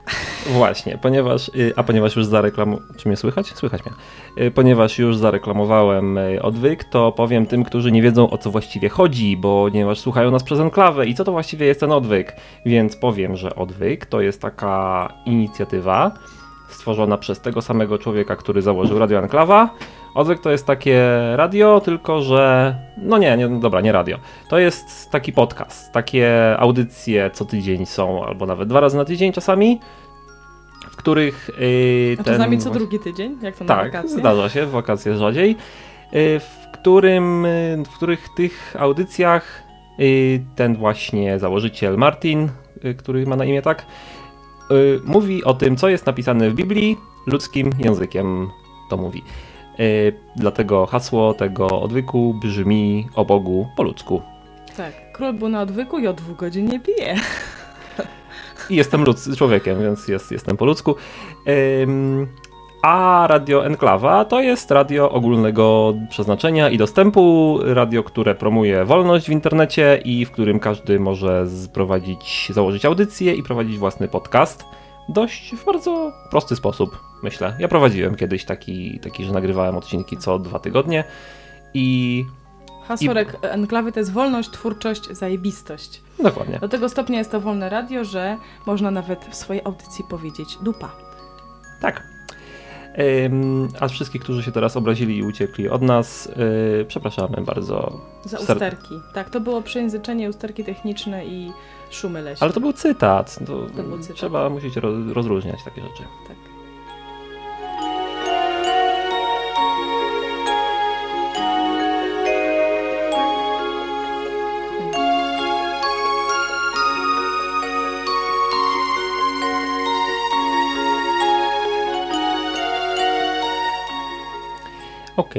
Właśnie, 0.46 0.98
ponieważ, 0.98 1.48
y, 1.48 1.72
a 1.76 1.82
ponieważ 1.82 2.16
już 2.16 2.26
zareklamowałem, 2.26 2.88
czy 2.96 3.08
mnie 3.08 3.16
słychać? 3.16 3.46
Słychać 3.46 3.82
mnie. 3.84 3.92
Y, 4.46 4.50
Ponieważ 4.50 4.98
już 4.98 5.16
zareklamowałem 5.16 6.18
y, 6.18 6.42
odwyk, 6.42 6.84
to 6.84 7.12
powiem 7.12 7.46
tym, 7.46 7.64
którzy 7.64 7.92
nie 7.92 8.02
wiedzą 8.02 8.30
o 8.30 8.38
co 8.38 8.50
właściwie 8.50 8.88
chodzi, 8.88 9.36
bo 9.36 9.64
ponieważ 9.70 9.98
słuchają 9.98 10.30
nas 10.30 10.42
przez 10.42 10.60
enklawę 10.60 11.06
i 11.06 11.14
co 11.14 11.24
to 11.24 11.32
właściwie 11.32 11.66
jest 11.66 11.80
ten 11.80 11.92
odwyk. 11.92 12.36
Więc 12.66 12.96
powiem, 12.96 13.36
że 13.36 13.54
odwyk 13.54 14.06
to 14.06 14.20
jest 14.20 14.40
taka 14.40 15.08
inicjatywa 15.26 16.12
stworzona 16.68 17.18
przez 17.18 17.40
tego 17.40 17.62
samego 17.62 17.98
człowieka, 17.98 18.36
który 18.36 18.62
założył 18.62 18.98
Radio 18.98 19.18
Enklawa. 19.18 19.70
Odwyk 20.16 20.40
to 20.40 20.50
jest 20.50 20.66
takie 20.66 21.02
radio, 21.34 21.80
tylko 21.80 22.22
że. 22.22 22.74
No 22.96 23.18
nie, 23.18 23.36
nie, 23.36 23.48
dobra, 23.48 23.80
nie 23.80 23.92
radio. 23.92 24.18
To 24.48 24.58
jest 24.58 25.10
taki 25.10 25.32
podcast. 25.32 25.92
Takie 25.92 26.56
audycje 26.58 27.30
co 27.30 27.44
tydzień 27.44 27.86
są, 27.86 28.24
albo 28.24 28.46
nawet 28.46 28.68
dwa 28.68 28.80
razy 28.80 28.96
na 28.96 29.04
tydzień 29.04 29.32
czasami, 29.32 29.80
w 30.90 30.96
których. 30.96 31.50
Yy, 31.60 32.16
A 32.20 32.24
czasami 32.24 32.58
co 32.58 32.70
drugi 32.70 32.98
tydzień, 32.98 33.36
jak 33.42 33.56
to 33.56 33.64
na 33.64 33.68
tak, 33.76 33.92
wakacje? 33.92 34.18
zdarza 34.18 34.48
się, 34.48 34.66
w 34.66 34.70
wakacje 34.70 35.16
rzadziej. 35.16 35.56
Y, 36.14 36.40
W, 36.40 36.66
którym, 36.72 37.44
y, 37.44 37.82
w 37.90 37.96
których 37.96 38.28
tych 38.36 38.76
audycjach 38.78 39.62
y, 40.00 40.44
ten 40.56 40.76
właśnie 40.76 41.38
założyciel 41.38 41.96
Martin, 41.96 42.48
y, 42.84 42.94
który 42.94 43.26
ma 43.26 43.36
na 43.36 43.44
imię 43.44 43.62
tak, 43.62 43.86
y, 44.70 45.00
mówi 45.04 45.44
o 45.44 45.54
tym, 45.54 45.76
co 45.76 45.88
jest 45.88 46.06
napisane 46.06 46.50
w 46.50 46.54
Biblii, 46.54 46.96
ludzkim 47.26 47.70
językiem 47.78 48.48
to 48.90 48.96
mówi. 48.96 49.22
Y, 49.80 50.12
Dlatego 50.36 50.86
hasło 50.86 51.34
tego 51.34 51.80
odwyku 51.80 52.34
brzmi 52.34 53.08
o 53.14 53.24
Bogu 53.24 53.68
po 53.76 53.82
ludzku. 53.82 54.22
Tak. 54.76 54.92
Król 55.12 55.32
był 55.32 55.48
na 55.48 55.60
odwyku 55.60 55.98
i 55.98 56.06
od 56.06 56.16
dwóch 56.16 56.36
godzin 56.36 56.68
nie 56.68 56.80
pije. 56.80 57.14
I 58.70 58.76
jestem 58.76 59.04
ludz, 59.04 59.36
człowiekiem, 59.36 59.80
więc 59.80 60.08
jest, 60.08 60.32
jestem 60.32 60.56
po 60.56 60.64
ludzku. 60.64 60.94
A 62.82 63.26
Radio 63.28 63.66
Enklawa 63.66 64.24
to 64.24 64.40
jest 64.40 64.70
radio 64.70 65.10
ogólnego 65.10 65.94
przeznaczenia 66.10 66.70
i 66.70 66.78
dostępu, 66.78 67.58
radio, 67.62 68.02
które 68.02 68.34
promuje 68.34 68.84
wolność 68.84 69.26
w 69.26 69.32
internecie 69.32 70.00
i 70.04 70.24
w 70.24 70.30
którym 70.30 70.60
każdy 70.60 71.00
może 71.00 71.46
założyć 72.50 72.84
audycję 72.84 73.34
i 73.34 73.42
prowadzić 73.42 73.78
własny 73.78 74.08
podcast. 74.08 74.64
Dość 75.08 75.54
w 75.54 75.64
bardzo 75.64 76.12
prosty 76.30 76.56
sposób, 76.56 77.05
myślę. 77.22 77.56
Ja 77.58 77.68
prowadziłem 77.68 78.14
kiedyś 78.14 78.44
taki, 78.44 79.00
taki 79.00 79.24
że 79.24 79.32
nagrywałem 79.32 79.76
odcinki 79.76 80.16
co 80.16 80.38
dwa 80.38 80.58
tygodnie 80.58 81.04
i 81.74 82.24
Hasło 82.84 83.12
I- 83.12 83.46
enklawy 83.46 83.92
to 83.92 84.00
jest 84.00 84.12
wolność, 84.12 84.50
twórczość, 84.50 85.08
zajebistość. 85.10 86.02
dokładnie. 86.22 86.58
Do 86.58 86.68
tego 86.68 86.88
stopnia 86.88 87.18
jest 87.18 87.30
to 87.30 87.40
wolne 87.40 87.68
radio, 87.70 88.04
że 88.04 88.36
można 88.66 88.90
nawet 88.90 89.24
w 89.24 89.34
swojej 89.34 89.62
audycji 89.64 90.04
powiedzieć 90.10 90.58
dupa. 90.62 90.90
Tak. 91.80 92.02
A 93.80 93.88
wszystkich, 93.88 94.22
którzy 94.22 94.42
się 94.42 94.52
teraz 94.52 94.76
obrazili 94.76 95.16
i 95.16 95.22
uciekli 95.22 95.68
od 95.68 95.82
nas, 95.82 96.28
yy, 96.78 96.84
przepraszamy 96.88 97.36
bardzo. 97.40 98.00
Za 98.24 98.38
usterki. 98.38 98.94
Tak, 99.14 99.30
to 99.30 99.40
było 99.40 99.62
przejęzyczenie, 99.62 100.28
usterki 100.28 100.64
techniczne 100.64 101.26
i 101.26 101.52
szumy 101.90 102.22
leśne. 102.22 102.44
Ale 102.44 102.52
to 102.54 102.60
był 102.60 102.72
cytat. 102.72 103.38
To, 103.46 103.66
To 103.76 103.82
był 103.82 103.98
cytat. 103.98 104.16
Trzeba, 104.16 104.48
musicie 104.50 104.80
roz, 104.80 104.94
rozróżniać 105.12 105.64
takie 105.64 105.80
rzeczy. 105.82 106.02
Tak. 106.28 106.36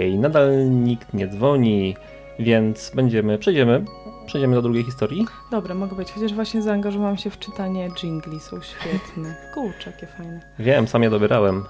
Nadal 0.06 0.70
nikt 0.70 1.14
nie 1.14 1.28
dzwoni, 1.28 1.96
więc 2.40 2.92
będziemy, 2.96 3.38
przejdziemy, 3.38 3.86
przejdziemy 4.26 4.56
do 4.56 4.62
drugiej 4.62 4.84
historii. 4.84 5.26
Dobra, 5.52 5.76
mogę 5.76 5.96
być. 5.96 6.12
Chociaż 6.12 6.34
właśnie 6.34 6.62
zaangażowałam 6.62 7.18
się 7.18 7.30
w 7.30 7.40
czytanie 7.40 7.90
jingli, 7.90 8.40
są 8.40 8.62
świetne. 8.62 9.36
Kurczę, 9.54 9.92
jakie 9.92 10.08
fajne. 10.08 10.40
Wiem, 10.60 10.88
sam 10.88 11.04
je 11.04 11.10
dobierałem, 11.10 11.64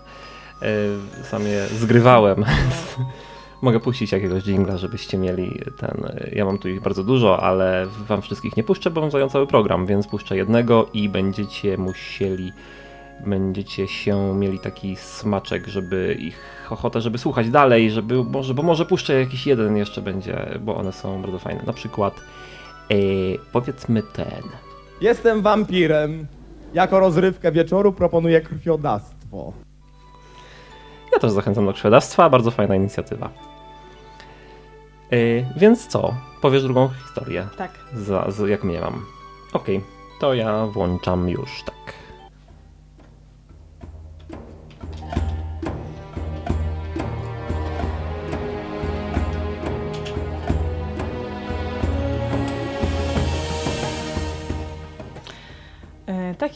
yy, 0.61 1.23
sam 1.23 1.43
je 1.43 1.67
zgrywałem. 1.67 2.45
Mogę 3.61 3.79
puścić 3.79 4.11
jakiegoś 4.11 4.43
jingla, 4.43 4.77
żebyście 4.77 5.17
mieli 5.17 5.61
ten. 5.77 6.07
Ja 6.31 6.45
mam 6.45 6.57
tu 6.57 6.69
ich 6.69 6.81
bardzo 6.81 7.03
dużo, 7.03 7.43
ale 7.43 7.87
wam 8.07 8.21
wszystkich 8.21 8.57
nie 8.57 8.63
puszczę, 8.63 8.89
bo 8.91 9.01
mam 9.01 9.11
zajął 9.11 9.29
cały 9.29 9.47
program, 9.47 9.85
więc 9.85 10.07
puszczę 10.07 10.37
jednego 10.37 10.89
i 10.93 11.09
będziecie 11.09 11.77
musieli. 11.77 12.53
Będziecie 13.25 13.87
się 13.87 14.35
mieli 14.35 14.59
taki 14.59 14.95
smaczek, 14.95 15.67
żeby 15.67 16.15
ich 16.19 16.56
ochotę, 16.71 17.01
żeby 17.01 17.17
słuchać 17.17 17.49
dalej, 17.49 17.91
żeby 17.91 18.23
może, 18.23 18.53
bo 18.53 18.63
może 18.63 18.85
puszczę 18.85 19.19
jakiś 19.19 19.47
jeden 19.47 19.77
jeszcze 19.77 20.01
będzie, 20.01 20.59
bo 20.61 20.75
one 20.75 20.91
są 20.91 21.21
bardzo 21.21 21.39
fajne. 21.39 21.63
Na 21.65 21.73
przykład 21.73 22.15
e, 22.91 22.95
powiedzmy 23.51 24.03
ten. 24.03 24.43
Jestem 25.01 25.41
wampirem. 25.41 26.27
Jako 26.73 26.99
rozrywkę 26.99 27.51
wieczoru 27.51 27.93
proponuję 27.93 28.41
krwiodawstwo. 28.41 29.53
Ja 31.13 31.19
też 31.19 31.31
zachęcam 31.31 31.65
do 31.65 31.73
krwiodawstwa, 31.73 32.29
bardzo 32.29 32.51
fajna 32.51 32.75
inicjatywa. 32.75 33.29
E, 35.11 35.17
więc 35.59 35.87
co? 35.87 36.13
Powiesz 36.41 36.63
drugą 36.63 36.89
historię? 37.03 37.47
Tak. 37.57 37.71
za, 37.93 38.31
za, 38.31 38.47
jak 38.47 38.63
mnie 38.63 38.81
mam. 38.81 39.05
Okej, 39.53 39.81
to 40.19 40.33
ja 40.33 40.65
włączam 40.65 41.29
już, 41.29 41.63
tak. 41.63 41.93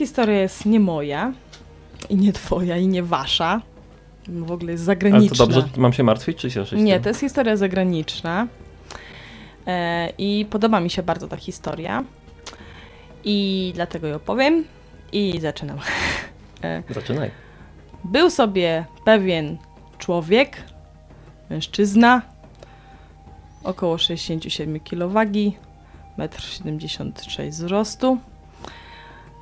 Historia 0.06 0.40
jest 0.42 0.66
nie 0.66 0.80
moja, 0.80 1.34
i 2.10 2.16
nie 2.16 2.34
twoja, 2.34 2.78
i 2.78 2.88
nie 2.88 3.04
wasza. 3.04 3.62
W 4.28 4.52
ogóle 4.52 4.72
jest 4.72 4.82
Ale 4.82 4.86
zagraniczna. 4.86 5.38
to 5.38 5.48
dobrze, 5.48 5.70
mam 5.78 5.94
się 5.94 6.04
martwić 6.04 6.38
czy 6.38 6.52
cieszyć? 6.52 6.80
Nie, 6.80 7.00
to 7.00 7.10
jest 7.10 7.22
historia 7.22 7.58
zagraniczna. 7.58 8.48
E, 9.68 10.10
I 10.18 10.46
podoba 10.50 10.80
mi 10.80 10.90
się 10.90 11.04
bardzo 11.04 11.28
ta 11.28 11.38
historia. 11.38 12.04
I 13.24 13.72
dlatego 13.76 14.08
ją 14.08 14.20
powiem. 14.20 14.64
I 15.12 15.40
zaczynam. 15.42 15.78
Zaczynaj. 16.90 17.32
Był 18.04 18.30
sobie 18.30 18.86
pewien 19.06 19.58
człowiek, 19.98 20.64
mężczyzna, 21.50 22.22
około 23.64 23.98
67 23.98 24.80
kg 24.80 25.14
wagi, 25.14 25.58
1,76 26.18 27.42
m 27.42 27.50
wzrostu. 27.50 28.18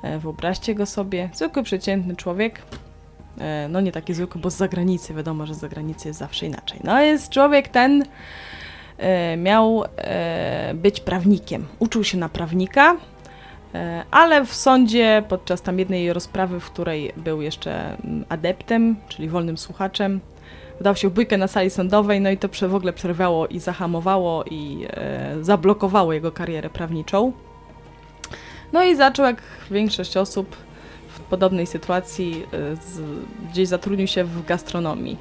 E, 0.02 0.18
Wyobraźcie 0.18 0.74
go 0.74 0.86
sobie, 0.86 1.28
zwykły 1.34 1.62
przeciętny 1.62 2.16
człowiek. 2.16 2.62
E, 3.38 3.68
No 3.68 3.80
nie 3.80 3.92
taki 3.92 4.14
zwykły, 4.14 4.40
bo 4.40 4.50
z 4.50 4.56
zagranicy, 4.56 5.14
wiadomo, 5.14 5.46
że 5.46 5.54
z 5.54 5.58
zagranicy 5.58 6.08
jest 6.08 6.20
zawsze 6.20 6.46
inaczej. 6.46 6.80
No 6.84 7.00
jest 7.00 7.30
człowiek 7.30 7.68
ten, 7.68 8.04
e, 8.98 9.36
miał 9.36 9.84
być 10.74 11.00
prawnikiem. 11.00 11.66
Uczył 11.78 12.04
się 12.04 12.18
na 12.18 12.28
prawnika, 12.28 12.96
Ale 14.10 14.44
w 14.44 14.54
sądzie, 14.54 15.22
podczas 15.28 15.62
tam 15.62 15.78
jednej 15.78 16.12
rozprawy, 16.12 16.60
w 16.60 16.70
której 16.70 17.12
był 17.16 17.42
jeszcze 17.42 17.96
mm, 17.96 18.24
adeptem, 18.28 18.96
czyli 19.08 19.28
wolnym 19.28 19.58
słuchaczem, 19.58 20.20
wdał 20.80 20.96
się 20.96 21.08
w 21.08 21.12
bójkę 21.12 21.38
na 21.38 21.48
sali 21.48 21.70
sądowej, 21.70 22.20
no 22.20 22.30
i 22.30 22.36
to 22.36 22.68
w 22.68 22.74
ogóle 22.74 22.92
przerwało 22.92 23.46
i 23.46 23.58
zahamowało 23.58 24.44
i 24.44 24.86
zablokowało 25.40 26.12
jego 26.12 26.32
karierę 26.32 26.70
prawniczą. 26.70 27.32
No 28.72 28.84
i 28.84 28.96
zaczął, 28.96 29.26
jak 29.26 29.42
większość 29.70 30.16
osób 30.16 30.56
w 31.08 31.20
podobnej 31.20 31.66
sytuacji, 31.66 32.46
e, 32.52 32.76
z, 32.76 33.00
gdzieś 33.50 33.68
zatrudnił 33.68 34.06
się 34.06 34.24
w 34.24 34.44
gastronomii. 34.44 35.16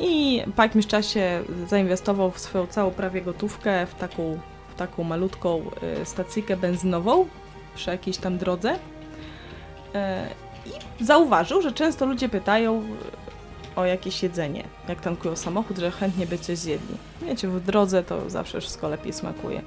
I 0.00 0.42
po 0.56 0.62
jakimś 0.62 0.86
czasie 0.86 1.42
zainwestował 1.68 2.30
w 2.30 2.38
swoją 2.38 2.66
całą 2.66 2.90
prawie 2.90 3.22
gotówkę 3.22 3.86
w 3.86 3.94
taką 3.94 4.38
w 4.68 4.78
taką 4.78 5.04
malutką 5.04 5.62
y, 6.02 6.06
stacyjkę 6.06 6.56
benzynową 6.56 7.26
przy 7.74 7.90
jakiejś 7.90 8.16
tam 8.16 8.38
drodze. 8.38 8.78
E, 9.94 10.28
I 11.00 11.04
zauważył, 11.04 11.62
że 11.62 11.72
często 11.72 12.06
ludzie 12.06 12.28
pytają 12.28 12.82
y, 12.82 13.76
o 13.76 13.84
jakieś 13.84 14.22
jedzenie, 14.22 14.64
jak 14.88 15.00
tankują 15.00 15.36
samochód, 15.36 15.78
że 15.78 15.90
chętnie 15.90 16.26
by 16.26 16.38
coś 16.38 16.58
zjedli. 16.58 16.96
Wiecie, 17.22 17.48
w 17.48 17.60
drodze 17.60 18.02
to 18.02 18.30
zawsze 18.30 18.60
wszystko 18.60 18.88
lepiej 18.88 19.12
smakuje. 19.12 19.62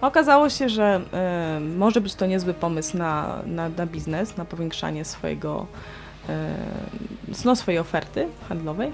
Okazało 0.00 0.50
się, 0.50 0.68
że 0.68 1.00
y, 1.56 1.60
może 1.60 2.00
być 2.00 2.14
to 2.14 2.26
niezły 2.26 2.54
pomysł 2.54 2.98
na, 2.98 3.42
na, 3.46 3.68
na 3.68 3.86
biznes, 3.86 4.36
na 4.36 4.44
powiększanie 4.44 5.04
swojego, 5.04 5.66
y, 6.28 6.32
no, 7.44 7.56
swojej 7.56 7.80
oferty 7.80 8.28
handlowej. 8.48 8.90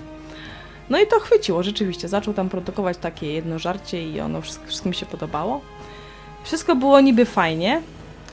No 0.90 1.00
i 1.00 1.06
to 1.06 1.20
chwyciło, 1.20 1.62
rzeczywiście. 1.62 2.08
Zaczął 2.08 2.34
tam 2.34 2.48
produkować 2.48 2.96
takie 2.98 3.32
jedno 3.32 3.58
żarcie 3.58 4.10
i 4.10 4.20
ono 4.20 4.40
wszystkim 4.40 4.92
się 4.92 5.06
podobało. 5.06 5.60
Wszystko 6.44 6.76
było 6.76 7.00
niby 7.00 7.24
fajnie, 7.24 7.82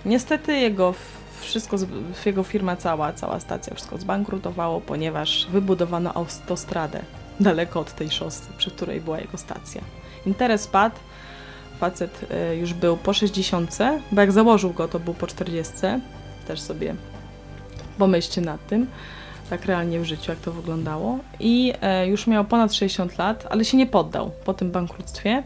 Niestety 0.05 0.57
jego 0.57 0.93
wszystko, 1.41 1.77
jego 2.25 2.43
firma 2.43 2.75
cała, 2.75 3.13
cała 3.13 3.39
stacja, 3.39 3.73
wszystko 3.75 3.97
zbankrutowało, 3.97 4.81
ponieważ 4.81 5.47
wybudowano 5.51 6.13
autostradę 6.13 7.01
daleko 7.39 7.79
od 7.79 7.95
tej 7.95 8.11
szosy, 8.11 8.41
przy 8.57 8.71
której 8.71 9.01
była 9.01 9.19
jego 9.19 9.37
stacja. 9.37 9.81
Interes 10.25 10.67
padł, 10.67 10.95
facet 11.79 12.25
y, 12.51 12.55
już 12.55 12.73
był 12.73 12.97
po 12.97 13.13
60, 13.13 13.77
bo 14.11 14.21
jak 14.21 14.31
założył 14.31 14.73
go, 14.73 14.87
to 14.87 14.99
był 14.99 15.13
po 15.13 15.27
40. 15.27 15.73
Też 16.47 16.61
sobie 16.61 16.95
pomyślcie 17.97 18.41
nad 18.41 18.67
tym, 18.67 18.87
tak 19.49 19.65
realnie 19.65 19.99
w 19.99 20.05
życiu, 20.05 20.31
jak 20.31 20.39
to 20.39 20.51
wyglądało. 20.51 21.19
I 21.39 21.73
e, 21.81 22.07
już 22.07 22.27
miał 22.27 22.45
ponad 22.45 22.73
60 22.73 23.17
lat, 23.17 23.47
ale 23.49 23.65
się 23.65 23.77
nie 23.77 23.87
poddał 23.87 24.31
po 24.45 24.53
tym 24.53 24.71
bankructwie. 24.71 25.43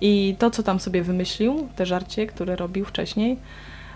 I 0.00 0.36
to, 0.38 0.50
co 0.50 0.62
tam 0.62 0.80
sobie 0.80 1.02
wymyślił, 1.02 1.68
te 1.76 1.86
żarcie, 1.86 2.26
które 2.26 2.56
robił 2.56 2.84
wcześniej, 2.84 3.38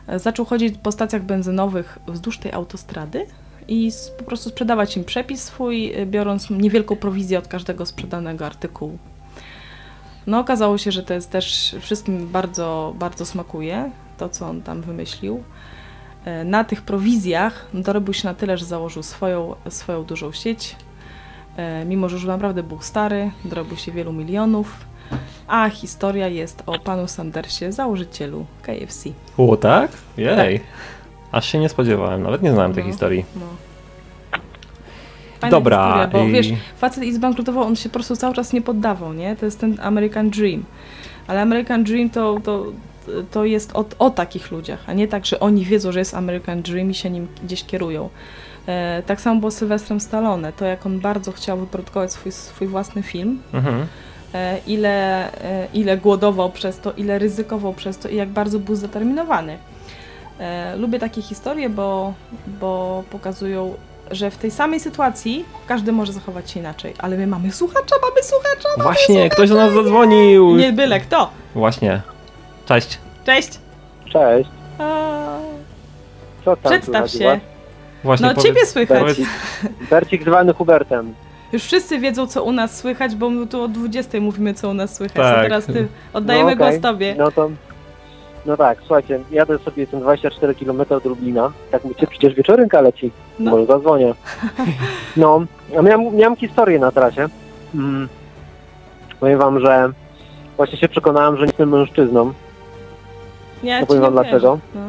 e, 0.06 0.18
zaczął 0.18 0.46
chodzić 0.46 0.78
po 0.82 0.92
stacjach 0.92 1.22
benzynowych 1.22 1.98
wzdłuż 2.08 2.38
tej 2.38 2.52
autostrady 2.52 3.26
i 3.68 3.90
po 4.18 4.24
prostu 4.24 4.50
sprzedawać 4.50 4.96
im 4.96 5.04
przepis 5.04 5.42
swój, 5.42 5.92
e, 5.92 6.06
biorąc 6.06 6.50
niewielką 6.50 6.96
prowizję 6.96 7.38
od 7.38 7.48
każdego 7.48 7.86
sprzedanego 7.86 8.46
artykułu. 8.46 8.98
No, 10.26 10.38
okazało 10.40 10.78
się, 10.78 10.92
że 10.92 11.02
to 11.02 11.14
jest 11.14 11.30
też 11.30 11.76
wszystkim 11.80 12.28
bardzo, 12.28 12.94
bardzo 12.98 13.26
smakuje, 13.26 13.90
to 14.18 14.28
co 14.28 14.46
on 14.48 14.62
tam 14.62 14.82
wymyślił. 14.82 15.42
E, 16.24 16.44
Na 16.44 16.64
tych 16.64 16.82
prowizjach 16.82 17.66
dorobił 17.74 18.14
się 18.14 18.28
na 18.28 18.34
tyle, 18.34 18.58
że 18.58 18.64
założył 18.64 19.02
swoją, 19.02 19.54
swoją 19.68 20.04
dużą 20.04 20.32
sieć. 20.32 20.76
E, 21.56 21.84
Mimo, 21.84 22.08
że 22.08 22.16
już 22.16 22.24
naprawdę 22.24 22.62
był 22.62 22.80
stary, 22.80 23.30
dorobił 23.44 23.76
się 23.76 23.92
wielu 23.92 24.12
milionów. 24.12 24.76
A 25.48 25.68
historia 25.70 26.28
jest 26.28 26.62
o 26.66 26.78
panu 26.78 27.08
Sandersie, 27.08 27.72
założycielu 27.72 28.46
KFC. 28.62 29.10
O, 29.38 29.56
tak? 29.56 29.90
Jej. 30.16 30.60
Aż 31.32 31.46
się 31.48 31.58
nie 31.58 31.68
spodziewałem, 31.68 32.22
nawet 32.22 32.42
nie 32.42 32.52
znałem 32.52 32.72
tej 32.74 32.84
No. 32.84 32.90
historii. 32.90 33.24
No. 33.36 33.46
Fajna 35.50 35.58
Dobra, 35.58 35.78
historia, 35.86 36.06
bo 36.06 36.28
i- 36.28 36.32
wiesz, 36.32 36.48
facet 36.76 37.04
i 37.04 37.12
zbankrutował, 37.12 37.64
on 37.64 37.76
się 37.76 37.88
po 37.88 37.92
prostu 37.92 38.16
cały 38.16 38.34
czas 38.34 38.52
nie 38.52 38.62
poddawał, 38.62 39.12
nie? 39.12 39.36
To 39.36 39.44
jest 39.44 39.60
ten 39.60 39.76
American 39.82 40.30
Dream. 40.30 40.64
Ale 41.26 41.40
American 41.42 41.84
Dream 41.84 42.10
to, 42.10 42.38
to, 42.44 42.64
to 43.30 43.44
jest 43.44 43.76
o, 43.76 43.84
o 43.98 44.10
takich 44.10 44.50
ludziach, 44.50 44.84
a 44.86 44.92
nie 44.92 45.08
tak, 45.08 45.26
że 45.26 45.40
oni 45.40 45.64
wiedzą, 45.64 45.92
że 45.92 45.98
jest 45.98 46.14
American 46.14 46.62
Dream 46.62 46.90
i 46.90 46.94
się 46.94 47.10
nim 47.10 47.28
gdzieś 47.44 47.64
kierują. 47.64 48.08
E, 48.66 49.02
tak 49.06 49.20
samo 49.20 49.40
było 49.40 49.50
z 49.50 49.56
Sylwestrem 49.56 50.00
Stallone. 50.00 50.52
To 50.52 50.64
jak 50.64 50.86
on 50.86 51.00
bardzo 51.00 51.32
chciał 51.32 51.58
wyprodukować 51.58 52.12
swój, 52.12 52.32
swój 52.32 52.66
własny 52.66 53.02
film, 53.02 53.42
Mhm. 53.52 53.86
e, 54.34 54.58
ile, 54.66 55.26
e, 55.44 55.68
ile 55.74 55.96
głodował 55.98 56.50
przez 56.50 56.80
to, 56.80 56.92
ile 56.92 57.18
ryzykował 57.18 57.72
przez 57.74 57.98
to 57.98 58.08
i 58.08 58.16
jak 58.16 58.28
bardzo 58.28 58.58
był 58.58 58.74
zdeterminowany. 58.76 59.58
E, 60.38 60.76
lubię 60.76 60.98
takie 60.98 61.22
historie, 61.22 61.68
bo, 61.70 62.14
bo 62.60 63.04
pokazują, 63.10 63.74
że 64.10 64.30
w 64.30 64.36
tej 64.36 64.50
samej 64.50 64.80
sytuacji 64.80 65.44
każdy 65.66 65.92
może 65.92 66.12
zachować 66.12 66.50
się 66.50 66.60
inaczej, 66.60 66.94
ale 66.98 67.16
my 67.16 67.26
mamy 67.26 67.52
słuchacza, 67.52 67.96
mamy 68.02 68.22
słuchacza! 68.22 68.68
Właśnie, 68.82 69.30
ktoś 69.30 69.48
do 69.48 69.54
nas 69.56 69.72
zadzwonił. 69.72 70.56
Nie 70.56 70.72
byle 70.72 71.00
kto! 71.00 71.30
Właśnie. 71.54 72.00
Cześć. 72.66 72.98
Cześć! 73.24 73.48
Cześć, 74.12 74.50
A, 74.78 75.38
co 76.44 76.56
tam 76.56 76.72
Przedstaw 76.72 77.10
słychać 77.10 77.12
się. 77.12 77.40
Właśnie 78.04 78.26
No 78.26 78.34
powiedz- 78.34 78.46
ciebie 78.46 78.66
słychać. 78.66 78.98
powiedz- 79.00 79.28
Bercik 79.90 80.22
zwany 80.22 80.52
Hubertem. 80.54 81.14
Już 81.52 81.62
wszyscy 81.62 81.98
wiedzą, 81.98 82.26
co 82.26 82.44
u 82.44 82.52
nas 82.52 82.76
słychać, 82.76 83.14
bo 83.14 83.30
my 83.30 83.46
tu 83.46 83.62
o 83.62 83.68
20 83.68 84.20
mówimy, 84.20 84.54
co 84.54 84.68
u 84.68 84.74
nas 84.74 84.94
słychać. 84.94 85.16
Tak. 85.16 85.38
A 85.38 85.42
teraz 85.42 85.66
ty 85.66 85.88
oddajemy 86.12 86.56
no, 86.56 86.64
okej. 86.64 86.70
głos 86.72 86.82
tobie. 86.82 87.14
No 87.18 87.30
to, 87.30 87.50
no 88.46 88.56
tak, 88.56 88.78
słuchajcie, 88.80 89.20
jadę 89.30 89.58
sobie, 89.58 89.82
jestem 89.82 90.00
24 90.00 90.54
km 90.54 90.80
od 90.90 91.04
Lublina. 91.04 91.52
Tak 91.70 91.84
mówicie, 91.84 92.06
przecież 92.06 92.34
wieczorynka 92.34 92.80
leci. 92.80 93.10
No. 93.38 93.50
Może 93.50 93.66
zadzwonię. 93.66 94.14
No, 95.16 95.40
a 95.78 95.82
miałem, 95.82 96.16
miałem 96.16 96.36
historię 96.36 96.78
na 96.78 96.92
trasie. 96.92 97.26
Mm. 97.74 98.08
Powiem 99.20 99.38
wam, 99.38 99.60
że 99.60 99.92
właśnie 100.56 100.78
się 100.78 100.88
przekonałem, 100.88 101.36
że 101.36 101.40
nie 101.40 101.46
jestem 101.46 101.68
mężczyzną. 101.68 102.32
Ja 103.62 103.80
ci 103.80 103.86
powiem 103.86 104.02
wam 104.02 104.12
uwierzę. 104.14 104.28
dlaczego. 104.30 104.58
No. 104.74 104.80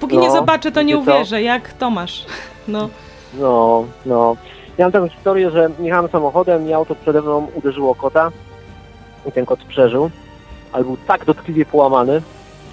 Póki 0.00 0.16
No, 0.16 0.22
nie 0.22 0.30
zobaczę, 0.30 0.72
to 0.72 0.82
nie 0.82 0.94
wiecie 0.94 1.06
co? 1.06 1.12
uwierzę. 1.16 1.42
Jak 1.42 1.72
Tomasz. 1.72 2.26
No. 2.68 2.88
No, 3.40 3.84
no. 4.06 4.36
Miałem 4.78 4.92
taką 4.92 5.08
historię, 5.08 5.50
że 5.50 5.70
jechałem 5.80 6.08
samochodem 6.10 6.68
i 6.68 6.72
auto 6.72 6.94
przede 6.94 7.22
mną 7.22 7.46
uderzyło 7.54 7.94
kota 7.94 8.30
i 9.26 9.32
ten 9.32 9.46
kot 9.46 9.64
przeżył, 9.64 10.10
ale 10.72 10.84
był 10.84 10.96
tak 11.06 11.24
dotkliwie 11.24 11.64
połamany, 11.66 12.22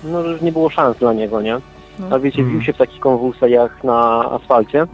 no, 0.04 0.24
że 0.24 0.30
już 0.32 0.42
nie 0.42 0.52
było 0.52 0.70
szans 0.70 0.98
dla 0.98 1.14
niego, 1.14 1.42
nie? 1.42 1.58
No. 2.00 2.08
A 2.16 2.20
wiecie, 2.20 2.40
Mhm. 2.40 2.58
wił 2.58 2.66
się 2.66 2.74
w 2.74 2.78
takich 2.78 3.00
konwulsjach 3.00 3.84
na 3.84 4.30
asfalcie 4.32 4.88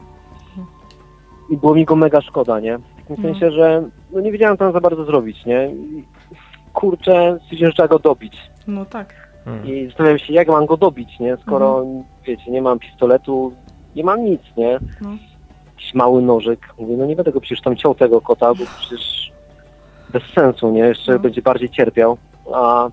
i 1.50 1.58
było 1.58 1.76
mi 1.76 1.86
go 1.86 1.96
mega 1.96 2.22
szkoda, 2.22 2.60
nie? 2.60 2.78
W 2.78 2.82
takim 3.08 3.16
Mhm. 3.16 3.34
sensie, 3.34 3.52
że 3.52 3.84
no 4.12 4.20
nie 4.20 4.32
wiedziałem 4.32 4.58
co 4.58 4.72
za 4.72 4.82
bardzo 4.82 5.06
zrobić, 5.06 5.46
nie? 5.46 5.68
I, 5.68 6.04
kurczę, 6.74 7.38
stwierdziłem, 7.44 7.72
że 7.72 7.76
trzeba 7.76 7.88
go 7.88 8.00
dobić. 8.00 8.38
No 8.68 8.86
tak. 8.86 9.14
I 9.66 9.86
zastanawiam 9.88 10.20
się, 10.20 10.34
jak 10.34 10.48
mam 10.48 10.66
go 10.66 10.78
dobić, 10.78 11.20
nie? 11.20 11.38
Skoro, 11.38 11.86
wiecie, 12.26 12.52
nie 12.52 12.62
mam 12.62 12.80
pistoletu, 12.80 13.54
nie 13.96 14.04
mam 14.04 14.26
nic, 14.26 14.42
nie? 14.58 14.80
No. 15.02 15.10
Jakiś 15.76 15.94
mały 15.94 16.22
nożyk. 16.22 16.74
Mówię, 16.80 16.98
no 16.98 17.06
nie 17.06 17.16
będę 17.16 17.32
go 17.32 17.42
przecież 17.42 17.62
tam 17.62 17.76
ciął 17.76 17.96
tego 17.96 18.22
kota, 18.22 18.54
bo 18.54 18.64
przecież 18.80 19.32
bez 20.10 20.24
sensu, 20.24 20.72
nie? 20.72 20.80
Jeszcze 20.80 21.14
No. 21.14 21.20
będzie 21.20 21.42
bardziej 21.42 21.70
cierpiał. 21.70 22.18
A 22.54 22.90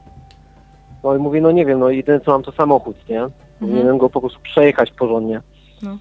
no 1.04 1.16
i 1.16 1.18
mówię, 1.18 1.40
no 1.40 1.50
nie 1.50 1.66
wiem, 1.66 1.78
no 1.78 1.90
jedyne 1.90 2.20
co 2.20 2.30
mam 2.30 2.42
to 2.42 2.52
samochód, 2.52 2.96
nie? 3.08 3.26
Powinienem 3.60 3.98
go 3.98 4.10
po 4.10 4.20
prostu 4.20 4.40
przejechać 4.42 4.90
porządnie. 4.90 5.40
No. 5.82 5.98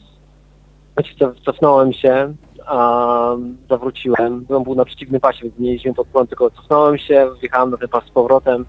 Cof- 0.98 1.42
cofnąłem 1.46 1.94
się, 1.94 2.34
a 2.66 3.36
zawróciłem. 3.70 4.46
On 4.50 4.64
był 4.64 4.76
na 4.76 4.86
przeciwnym 4.86 5.22
pasie, 5.22 5.44
więc 5.44 5.60
nie 5.60 5.72
jeździłem 5.72 5.96
pod 5.96 6.08
prąd, 6.08 6.30
tylko 6.30 6.52
cofnąłem 6.52 6.98
się, 6.98 7.30
wjechałem 7.40 7.72
na 7.72 7.78
ten 7.78 7.88
pas 7.90 8.04
z 8.06 8.10
powrotem 8.10 8.66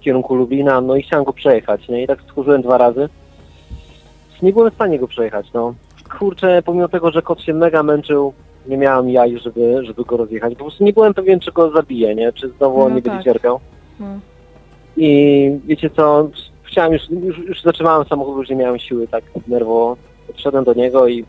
kierunku 0.00 0.34
Lublina, 0.34 0.80
no 0.80 0.96
i 0.96 1.02
chciałem 1.02 1.24
go 1.24 1.32
przejechać, 1.32 1.88
nie? 1.88 2.02
I 2.02 2.06
tak 2.06 2.22
stworzyłem 2.22 2.62
dwa 2.62 2.78
razy. 2.78 3.08
Nie 4.42 4.52
byłem 4.52 4.70
w 4.70 4.74
stanie 4.74 4.98
go 4.98 5.08
przejechać, 5.08 5.52
no. 5.52 5.74
Kurczę, 6.18 6.62
pomimo 6.64 6.88
tego, 6.88 7.10
że 7.10 7.22
kot 7.22 7.40
się 7.40 7.54
mega 7.54 7.82
męczył, 7.82 8.32
nie 8.66 8.76
miałem 8.76 9.10
jaj, 9.10 9.38
żeby, 9.38 9.80
żeby 9.86 10.04
go 10.04 10.16
rozjechać. 10.16 10.54
Po 10.54 10.64
prostu 10.64 10.84
nie 10.84 10.92
byłem 10.92 11.14
pewien, 11.14 11.40
czy 11.40 11.52
go 11.52 11.70
zabiję, 11.70 12.14
nie? 12.14 12.32
Czy 12.32 12.48
znowu 12.48 12.80
on 12.82 12.88
No 12.88 12.94
nie 12.96 13.02
tak. 13.02 13.12
będzie 13.12 13.24
cierpiał. 13.24 13.60
No. 14.00 14.06
I 15.00 15.50
wiecie 15.64 15.90
co, 15.90 16.28
chciałem 16.62 16.92
już, 16.92 17.10
już, 17.10 17.38
już 17.38 17.62
zatrzymałem 17.62 18.04
samochód, 18.06 18.36
już 18.36 18.48
nie 18.48 18.56
miałem 18.56 18.78
siły 18.78 19.08
tak 19.08 19.24
nerwowo. 19.48 19.96
Podszedłem 20.26 20.64
do 20.64 20.74
niego 20.74 21.08
i 21.08 21.24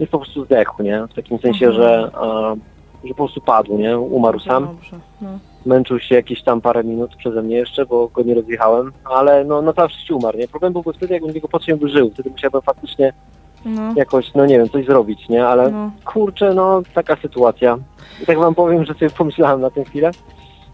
już 0.00 0.08
po 0.08 0.18
prostu 0.18 0.44
zdechł, 0.44 0.82
nie? 0.82 1.06
W 1.10 1.14
takim 1.14 1.38
sensie, 1.38 1.66
Mhm. 1.66 1.82
że, 1.82 2.10
a, 2.14 2.54
że 3.04 3.08
po 3.08 3.14
prostu 3.14 3.40
padł, 3.40 3.78
nie? 3.78 3.98
Umarł 3.98 4.40
sam. 4.40 4.66
Dobrze. 4.66 4.96
No. 5.22 5.28
Męczył 5.66 5.98
się 6.00 6.14
jakieś 6.14 6.42
tam 6.42 6.60
parę 6.60 6.84
minut 6.84 7.16
przeze 7.16 7.42
mnie 7.42 7.56
jeszcze, 7.56 7.86
bo 7.86 8.08
go 8.08 8.22
nie 8.22 8.34
rozjechałem, 8.34 8.92
ale 9.04 9.44
no 9.44 9.62
na 9.62 9.72
całe 9.72 9.88
szczęście 9.88 10.14
umarł, 10.14 10.38
nie? 10.38 10.48
Problem 10.48 10.72
byłby 10.72 10.92
wtedy, 10.92 11.14
jakbym 11.14 11.34
jego 11.34 11.48
potrzebnie 11.48 11.88
żył. 11.88 12.10
Wtedy 12.14 12.30
musiałbym 12.30 12.62
faktycznie 12.62 13.12
No. 13.64 13.92
jakoś, 13.96 14.34
no 14.34 14.46
nie 14.46 14.58
wiem, 14.58 14.68
coś 14.68 14.86
zrobić, 14.86 15.28
nie? 15.28 15.46
Ale 15.46 15.70
No. 15.70 15.90
kurczę, 16.04 16.54
no 16.54 16.82
taka 16.94 17.16
sytuacja. 17.16 17.78
I 18.22 18.26
tak 18.26 18.38
wam 18.38 18.54
powiem, 18.54 18.84
że 18.84 18.94
sobie 18.94 19.10
pomyślałem 19.10 19.60
na 19.60 19.70
tę 19.70 19.84
chwilę. 19.84 20.10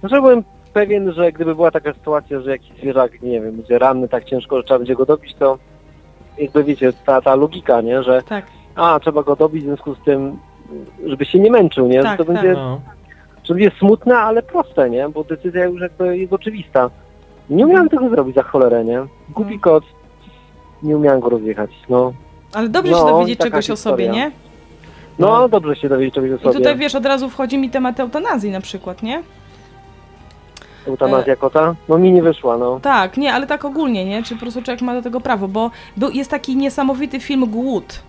Znaczy 0.00 0.14
byłem 0.20 0.44
pewien, 0.76 1.12
że 1.12 1.32
gdyby 1.32 1.54
była 1.54 1.70
taka 1.70 1.92
sytuacja, 1.92 2.40
że 2.40 2.50
jakiś 2.50 2.76
zwierzak, 2.78 3.22
nie 3.22 3.40
wiem, 3.40 3.56
będzie 3.56 3.78
ranny 3.78 4.08
tak 4.08 4.24
ciężko, 4.24 4.56
że 4.56 4.62
trzeba 4.64 4.78
będzie 4.78 4.94
go 4.94 5.06
dobić, 5.06 5.34
to 5.38 5.58
jakby 6.38 6.64
wiecie, 6.64 6.92
ta, 7.06 7.20
ta 7.20 7.34
logika, 7.34 7.80
nie? 7.80 8.02
Że 8.02 8.22
Tak. 8.22 8.46
a, 8.74 9.00
trzeba 9.02 9.22
go 9.22 9.36
dobić, 9.36 9.62
w 9.62 9.66
związku 9.66 9.94
z 9.94 9.98
tym, 10.04 10.38
żeby 11.06 11.24
się 11.24 11.38
nie 11.38 11.50
męczył, 11.50 11.86
nie? 11.88 12.02
Tak, 12.02 12.18
to 12.18 12.24
tak. 12.24 12.34
będzie, 12.34 12.52
No. 12.52 12.80
będzie 13.48 13.70
smutne, 13.78 14.16
ale 14.18 14.42
proste, 14.42 14.90
nie? 14.90 15.08
Bo 15.08 15.24
decyzja 15.24 15.64
już 15.64 15.80
jakby 15.80 16.18
jest 16.18 16.32
oczywista. 16.32 16.90
Nie 17.50 17.66
umiałem 17.66 17.88
tego 17.88 18.08
zrobić 18.08 18.34
za 18.36 18.42
cholerę, 18.42 18.84
nie? 18.84 19.00
Głupi 19.28 19.54
No. 19.54 19.60
kot. 19.60 19.84
Nie 20.82 20.96
umiałem 20.96 21.20
go 21.20 21.28
rozjechać, 21.28 21.70
no. 21.88 22.12
Ale 22.54 22.68
dobrze 22.68 22.92
No, 22.92 22.98
się 22.98 23.06
dowiedzieć 23.06 23.38
czegoś 23.38 23.70
o 23.70 23.76
sobie, 23.76 24.04
historia. 24.04 24.24
nie? 24.28 24.32
No, 25.18 25.26
No. 25.40 25.48
dobrze 25.48 25.76
się 25.76 25.88
dowiedzieć 25.88 26.14
czegoś 26.14 26.30
o 26.30 26.34
I 26.36 26.38
sobie. 26.38 26.54
tutaj 26.54 26.76
wiesz, 26.76 26.94
od 26.94 27.06
razu 27.06 27.28
wchodzi 27.30 27.58
mi 27.58 27.70
temat 27.70 28.00
eutanazji 28.00 28.50
na 28.50 28.60
przykład, 28.60 29.02
nie? 29.02 29.22
Eutanazja 30.88 31.36
kota? 31.36 31.74
No 31.88 31.98
mi 31.98 32.12
nie 32.12 32.22
wyszła, 32.22 32.58
no. 32.58 32.80
Tak, 32.80 33.16
nie, 33.16 33.34
ale 33.34 33.46
tak 33.46 33.64
ogólnie, 33.64 34.04
nie? 34.04 34.22
Czy 34.22 34.34
po 34.34 34.40
prostu 34.40 34.62
człowiek 34.62 34.82
ma 34.82 34.94
do 34.94 35.02
tego 35.02 35.20
prawo, 35.20 35.48
bo 35.48 35.70
był, 35.96 36.10
jest 36.10 36.30
taki 36.30 36.56
niesamowity 36.56 37.20
film 37.20 37.46
Głód 37.46 38.02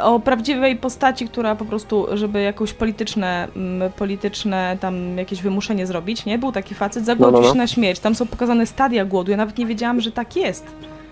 o 0.00 0.20
prawdziwej 0.20 0.76
postaci, 0.76 1.28
która 1.28 1.54
po 1.54 1.64
prostu, 1.64 2.06
żeby 2.12 2.42
jakieś 2.42 2.72
polityczne, 2.72 3.48
mm, 3.56 3.92
polityczne 3.92 4.76
tam 4.80 5.18
jakieś 5.18 5.42
wymuszenie 5.42 5.86
zrobić, 5.86 6.24
nie? 6.26 6.38
Był 6.38 6.52
taki 6.52 6.74
facet, 6.74 7.04
zagłodził 7.04 7.32
No, 7.32 7.40
no, 7.40 7.46
no. 7.46 7.52
się 7.52 7.58
na 7.58 7.66
śmierć. 7.66 8.00
Tam 8.00 8.14
są 8.14 8.26
pokazane 8.26 8.66
stadia 8.66 9.04
głodu. 9.04 9.30
Ja 9.30 9.36
nawet 9.36 9.58
nie 9.58 9.66
wiedziałam, 9.66 10.00
że 10.00 10.12
tak 10.12 10.36
jest. 10.36 10.66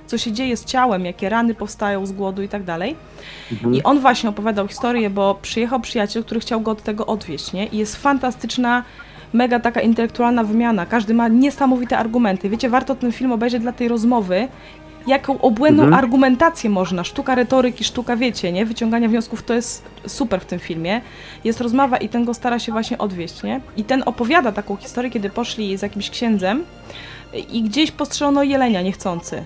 Co 0.07 0.19
się 0.19 0.33
dzieje 0.33 0.57
z 0.57 0.65
ciałem, 0.65 1.05
jakie 1.05 1.29
rany 1.29 1.55
powstają 1.55 2.07
z 2.07 2.13
głodu 2.13 2.43
i 2.43 2.49
tak 2.49 2.65
dalej. 2.65 2.97
Mhm. 3.53 3.75
I 3.75 3.83
on 3.83 4.01
właśnie 4.01 4.31
opowiadał 4.31 4.69
historię, 4.69 5.11
bo 5.11 5.39
przyjechał 5.43 5.81
przyjaciel, 5.81 6.25
który 6.25 6.41
chciał 6.41 6.61
go 6.61 6.71
od 6.71 6.83
tego 6.83 7.07
odwieźć, 7.07 7.53
nie? 7.53 7.67
I 7.67 7.79
jest 7.79 7.97
fantastyczna, 7.97 8.83
mega 9.33 9.61
taka 9.61 9.81
intelektualna 9.81 10.45
wymiana. 10.45 10.87
Każdy 10.87 11.15
ma 11.15 11.29
niesamowite 11.29 11.99
argumenty. 11.99 12.49
Wiecie, 12.49 12.71
warto 12.71 12.95
ten 12.95 13.13
film 13.13 13.33
obejrzeć 13.33 13.63
dla 13.63 13.73
tej 13.73 13.89
rozmowy, 13.89 14.49
jaką 15.07 15.41
obłędną 15.41 15.83
Mhm. 15.85 16.05
argumentację 16.05 16.71
można, 16.71 17.05
sztuka 17.05 17.35
retoryki, 17.35 17.85
sztuka 17.85 18.17
wiecie, 18.17 18.53
nie? 18.53 18.67
Wyciągania 18.67 19.09
wniosków 19.09 19.43
to 19.43 19.55
jest 19.55 19.85
super 20.07 20.41
w 20.41 20.45
tym 20.45 20.59
filmie. 20.59 21.01
Jest 21.45 21.61
rozmowa 21.61 21.97
i 21.97 22.09
ten 22.09 22.25
go 22.25 22.35
stara 22.35 22.59
się 22.59 22.73
właśnie 22.73 22.99
odwieść, 22.99 23.43
nie? 23.43 23.61
I 23.77 23.85
ten 23.85 24.03
opowiada 24.07 24.53
taką 24.53 24.77
historię, 24.77 25.11
kiedy 25.11 25.31
poszli 25.31 25.77
z 25.79 25.83
jakimś 25.83 26.11
księdzem 26.11 26.65
i 27.53 27.63
gdzieś 27.63 27.91
postrzelono 27.91 28.43
jelenia 28.43 28.83
niechcący. 28.83 29.45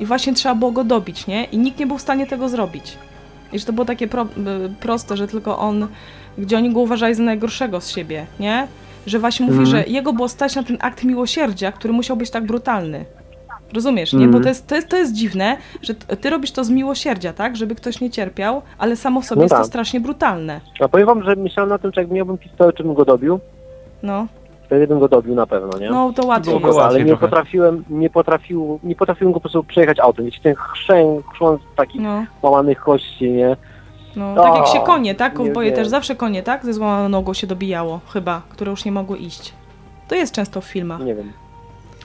I 0.00 0.06
właśnie 0.06 0.34
trzeba 0.34 0.54
było 0.54 0.72
go 0.72 0.84
dobić, 0.84 1.26
nie? 1.26 1.44
I 1.44 1.58
nikt 1.58 1.78
nie 1.78 1.86
był 1.86 1.98
w 1.98 2.02
stanie 2.02 2.26
tego 2.26 2.48
zrobić. 2.48 2.98
I 3.52 3.58
że 3.58 3.64
to 3.64 3.72
było 3.72 3.84
takie 3.84 4.08
pro, 4.08 4.22
y, 4.22 4.26
proste, 4.80 5.16
że 5.16 5.28
tylko 5.28 5.58
on, 5.58 5.86
gdzie 6.38 6.56
oni 6.56 6.72
go 6.72 6.80
uważali 6.80 7.14
za 7.14 7.22
najgorszego 7.22 7.80
z 7.80 7.90
siebie, 7.90 8.26
nie? 8.40 8.66
Że 9.06 9.18
właśnie 9.18 9.46
mówi, 9.46 9.58
Mhm. 9.58 9.70
że 9.76 9.90
jego 9.92 10.12
było 10.12 10.28
stać 10.28 10.56
na 10.56 10.62
ten 10.62 10.78
akt 10.80 11.04
miłosierdzia, 11.04 11.72
który 11.72 11.94
musiał 11.94 12.16
być 12.16 12.30
tak 12.30 12.46
brutalny. 12.46 13.04
Rozumiesz, 13.74 14.12
nie? 14.12 14.18
Bo 14.18 14.24
Mhm. 14.24 14.42
to 14.42 14.48
jest, 14.48 14.66
to, 14.66 14.74
jest, 14.74 14.88
to 14.88 14.96
jest 14.96 15.12
dziwne, 15.12 15.56
że 15.82 15.94
ty 15.94 16.30
robisz 16.30 16.52
to 16.52 16.64
z 16.64 16.70
miłosierdzia, 16.70 17.32
tak? 17.32 17.56
Żeby 17.56 17.74
ktoś 17.74 18.00
nie 18.00 18.10
cierpiał, 18.10 18.62
ale 18.78 18.96
samo 18.96 19.20
w 19.20 19.24
sobie 19.24 19.38
No 19.38 19.42
jest 19.44 19.52
to 19.54 19.58
tak. 19.58 19.66
strasznie 19.66 20.00
brutalne. 20.00 20.60
A 20.80 20.88
powiem 20.88 21.06
wam, 21.06 21.22
że 21.22 21.36
myślałem 21.36 21.70
na 21.70 21.78
tym, 21.78 21.92
czy 21.92 22.00
jak 22.00 22.10
miałbym 22.10 22.38
pistolet, 22.38 22.76
czy 22.76 22.82
bym 22.84 22.94
go 22.94 23.04
dobił, 23.04 23.40
No, 24.02 24.26
to 24.68 24.76
bym 24.88 24.98
go 25.00 25.08
dobił 25.08 25.34
na 25.34 25.46
pewno, 25.46 25.78
nie? 25.78 25.90
no 25.90 26.12
to 26.12 26.26
łatwiej 26.26 26.54
łatwiej 26.54 26.80
ale 26.82 26.98
nie 26.98 27.06
trochę. 27.06 27.20
potrafiłem, 27.26 27.84
nie 27.90 28.10
potrafił, 28.10 28.80
nie 28.82 28.94
potrafiłem 28.96 29.32
go 29.32 29.34
po 29.34 29.40
prostu 29.40 29.64
przejechać 29.64 29.98
autem. 30.00 30.24
Wiecie, 30.24 30.40
ten 30.42 30.54
chrzęk, 30.54 31.24
chrząst 31.34 31.64
takich 31.76 32.00
No, 32.00 32.24
łamanych 32.42 32.80
kości, 32.80 33.30
nie? 33.32 33.56
No. 34.16 34.42
Tak 34.42 34.54
jak 34.54 34.66
się 34.66 34.80
konie, 34.80 35.14
tak? 35.14 35.34
Kowboje 35.34 35.72
też 35.72 35.88
zawsze 35.88 36.16
konie, 36.16 36.42
tak? 36.42 36.64
Ze 36.64 36.72
złamaną 36.72 37.08
nogą 37.08 37.34
się 37.34 37.46
dobijało, 37.46 38.00
chyba, 38.12 38.42
które 38.48 38.70
już 38.70 38.84
nie 38.84 38.92
mogły 38.92 39.18
iść. 39.18 39.52
To 40.08 40.14
jest 40.14 40.34
często 40.34 40.60
w 40.60 40.64
filmach. 40.64 41.00
Nie 41.00 41.14
wiem. 41.14 41.32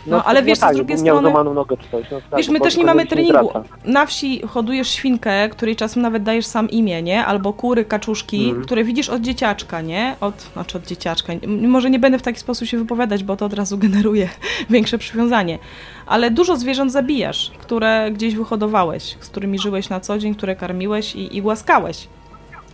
No, 0.08 0.24
ale 0.24 0.44
wiesz, 0.44 0.58
z 0.58 0.62
tak, 0.62 0.76
drugiej 0.76 0.98
bo 0.98 1.04
miał 1.04 1.16
strony- 1.16 1.30
złamaną 1.34 1.54
nogę 1.54 1.78
czy 1.78 1.90
coś. 1.92 2.12
No, 2.12 2.18
tak, 2.30 2.38
Wiesz, 2.38 2.50
my 2.50 2.60
też 2.60 2.78
nie 2.78 2.84
mamy 2.86 3.06
treningu. 3.06 3.50
wraca. 3.52 3.64
Na 3.86 4.06
wsi 4.06 4.42
hodujesz 4.48 4.90
świnkę, 4.90 5.50
której 5.50 5.76
czasem 5.76 6.02
nawet 6.04 6.24
dajesz 6.24 6.46
sam 6.46 6.70
imię, 6.70 7.02
nie? 7.04 7.26
Albo 7.26 7.54
kury, 7.54 7.86
kaczuszki, 7.86 8.46
Mhm. 8.46 8.66
które 8.66 8.84
widzisz 8.84 9.10
od 9.10 9.22
dzieciaczka, 9.22 9.82
nie? 9.82 10.16
Od, 10.22 10.42
znaczy 10.54 10.78
od 10.78 10.88
dzieciaczka. 10.88 11.34
Może 11.48 11.90
nie 11.90 12.00
będę 12.00 12.18
w 12.20 12.22
taki 12.22 12.40
sposób 12.40 12.68
się 12.68 12.78
wypowiadać, 12.78 13.24
bo 13.24 13.36
to 13.38 13.46
od 13.46 13.54
razu 13.54 13.78
generuje 13.88 14.30
większe 14.70 14.98
przywiązanie. 14.98 15.60
Ale 16.06 16.32
dużo 16.32 16.58
zwierząt 16.58 16.92
zabijasz, 16.92 17.52
które 17.60 18.12
gdzieś 18.12 18.36
wyhodowałeś, 18.36 19.18
z 19.20 19.30
którymi 19.30 19.60
żyłeś 19.60 19.90
na 19.90 20.00
co 20.00 20.18
dzień, 20.20 20.36
które 20.36 20.56
karmiłeś 20.56 21.16
i, 21.16 21.38
i 21.38 21.42
głaskałeś. 21.42 22.08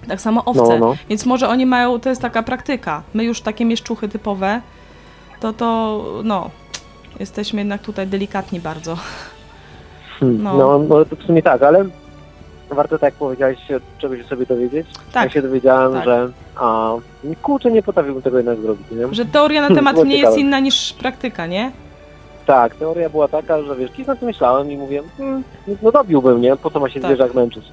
Tak 0.07 0.21
samo 0.21 0.45
owce. 0.45 0.61
No, 0.61 0.77
no. 0.79 0.95
Więc 1.09 1.25
może 1.25 1.47
oni 1.49 1.65
mają, 1.65 1.99
to 1.99 2.09
jest 2.09 2.21
taka 2.21 2.43
praktyka. 2.43 3.03
My 3.13 3.23
już 3.23 3.41
takie 3.41 3.65
mieszczuchy 3.65 4.09
typowe, 4.09 4.61
to 5.39 5.53
to, 5.53 6.03
no, 6.23 6.49
jesteśmy 7.19 7.61
jednak 7.61 7.81
tutaj 7.81 8.07
delikatni 8.07 8.59
bardzo. 8.59 8.97
Hmm. 10.19 10.43
No. 10.43 10.57
No. 10.57 10.79
no, 10.79 11.05
to 11.05 11.15
w 11.15 11.23
sumie 11.23 11.41
tak, 11.43 11.63
ale 11.63 11.85
warto 12.69 12.97
tak 12.97 13.03
jak 13.03 13.13
powiedziałeś 13.13 13.67
się 13.67 13.79
czegoś 13.97 14.25
sobie 14.25 14.45
dowiedzieć. 14.45 14.87
Tak. 15.13 15.23
Ja 15.23 15.29
się 15.29 15.41
dowiedziałem, 15.41 15.93
tak. 15.93 16.03
że 16.05 16.29
a, 16.55 16.93
kurczę, 17.41 17.71
nie 17.71 17.83
potrafiłbym 17.83 18.23
tego 18.23 18.37
jednak 18.37 18.59
zrobić, 18.59 18.87
nie? 18.91 19.13
Że 19.15 19.25
teoria 19.25 19.69
na 19.69 19.75
temat 19.75 19.95
mnie 20.05 20.17
jest 20.17 20.37
inna 20.37 20.59
niż 20.59 20.93
praktyka, 20.93 21.45
nie? 21.45 21.71
Tak, 22.45 22.75
teoria 22.75 23.09
była 23.09 23.27
taka, 23.27 23.61
że 23.61 23.75
wiesz, 23.75 23.91
kilka 23.91 24.13
razy 24.13 24.25
myślałem 24.25 24.71
i 24.71 24.77
mówię, 24.77 25.03
hmm, 25.17 25.43
no 25.81 25.91
dobiłbym, 25.91 26.41
nie? 26.41 26.55
Po 26.55 26.71
co 26.71 26.79
ma 26.79 26.89
się 26.89 26.99
Tak. 26.99 27.09
zwierzak 27.09 27.33
męczyć? 27.33 27.65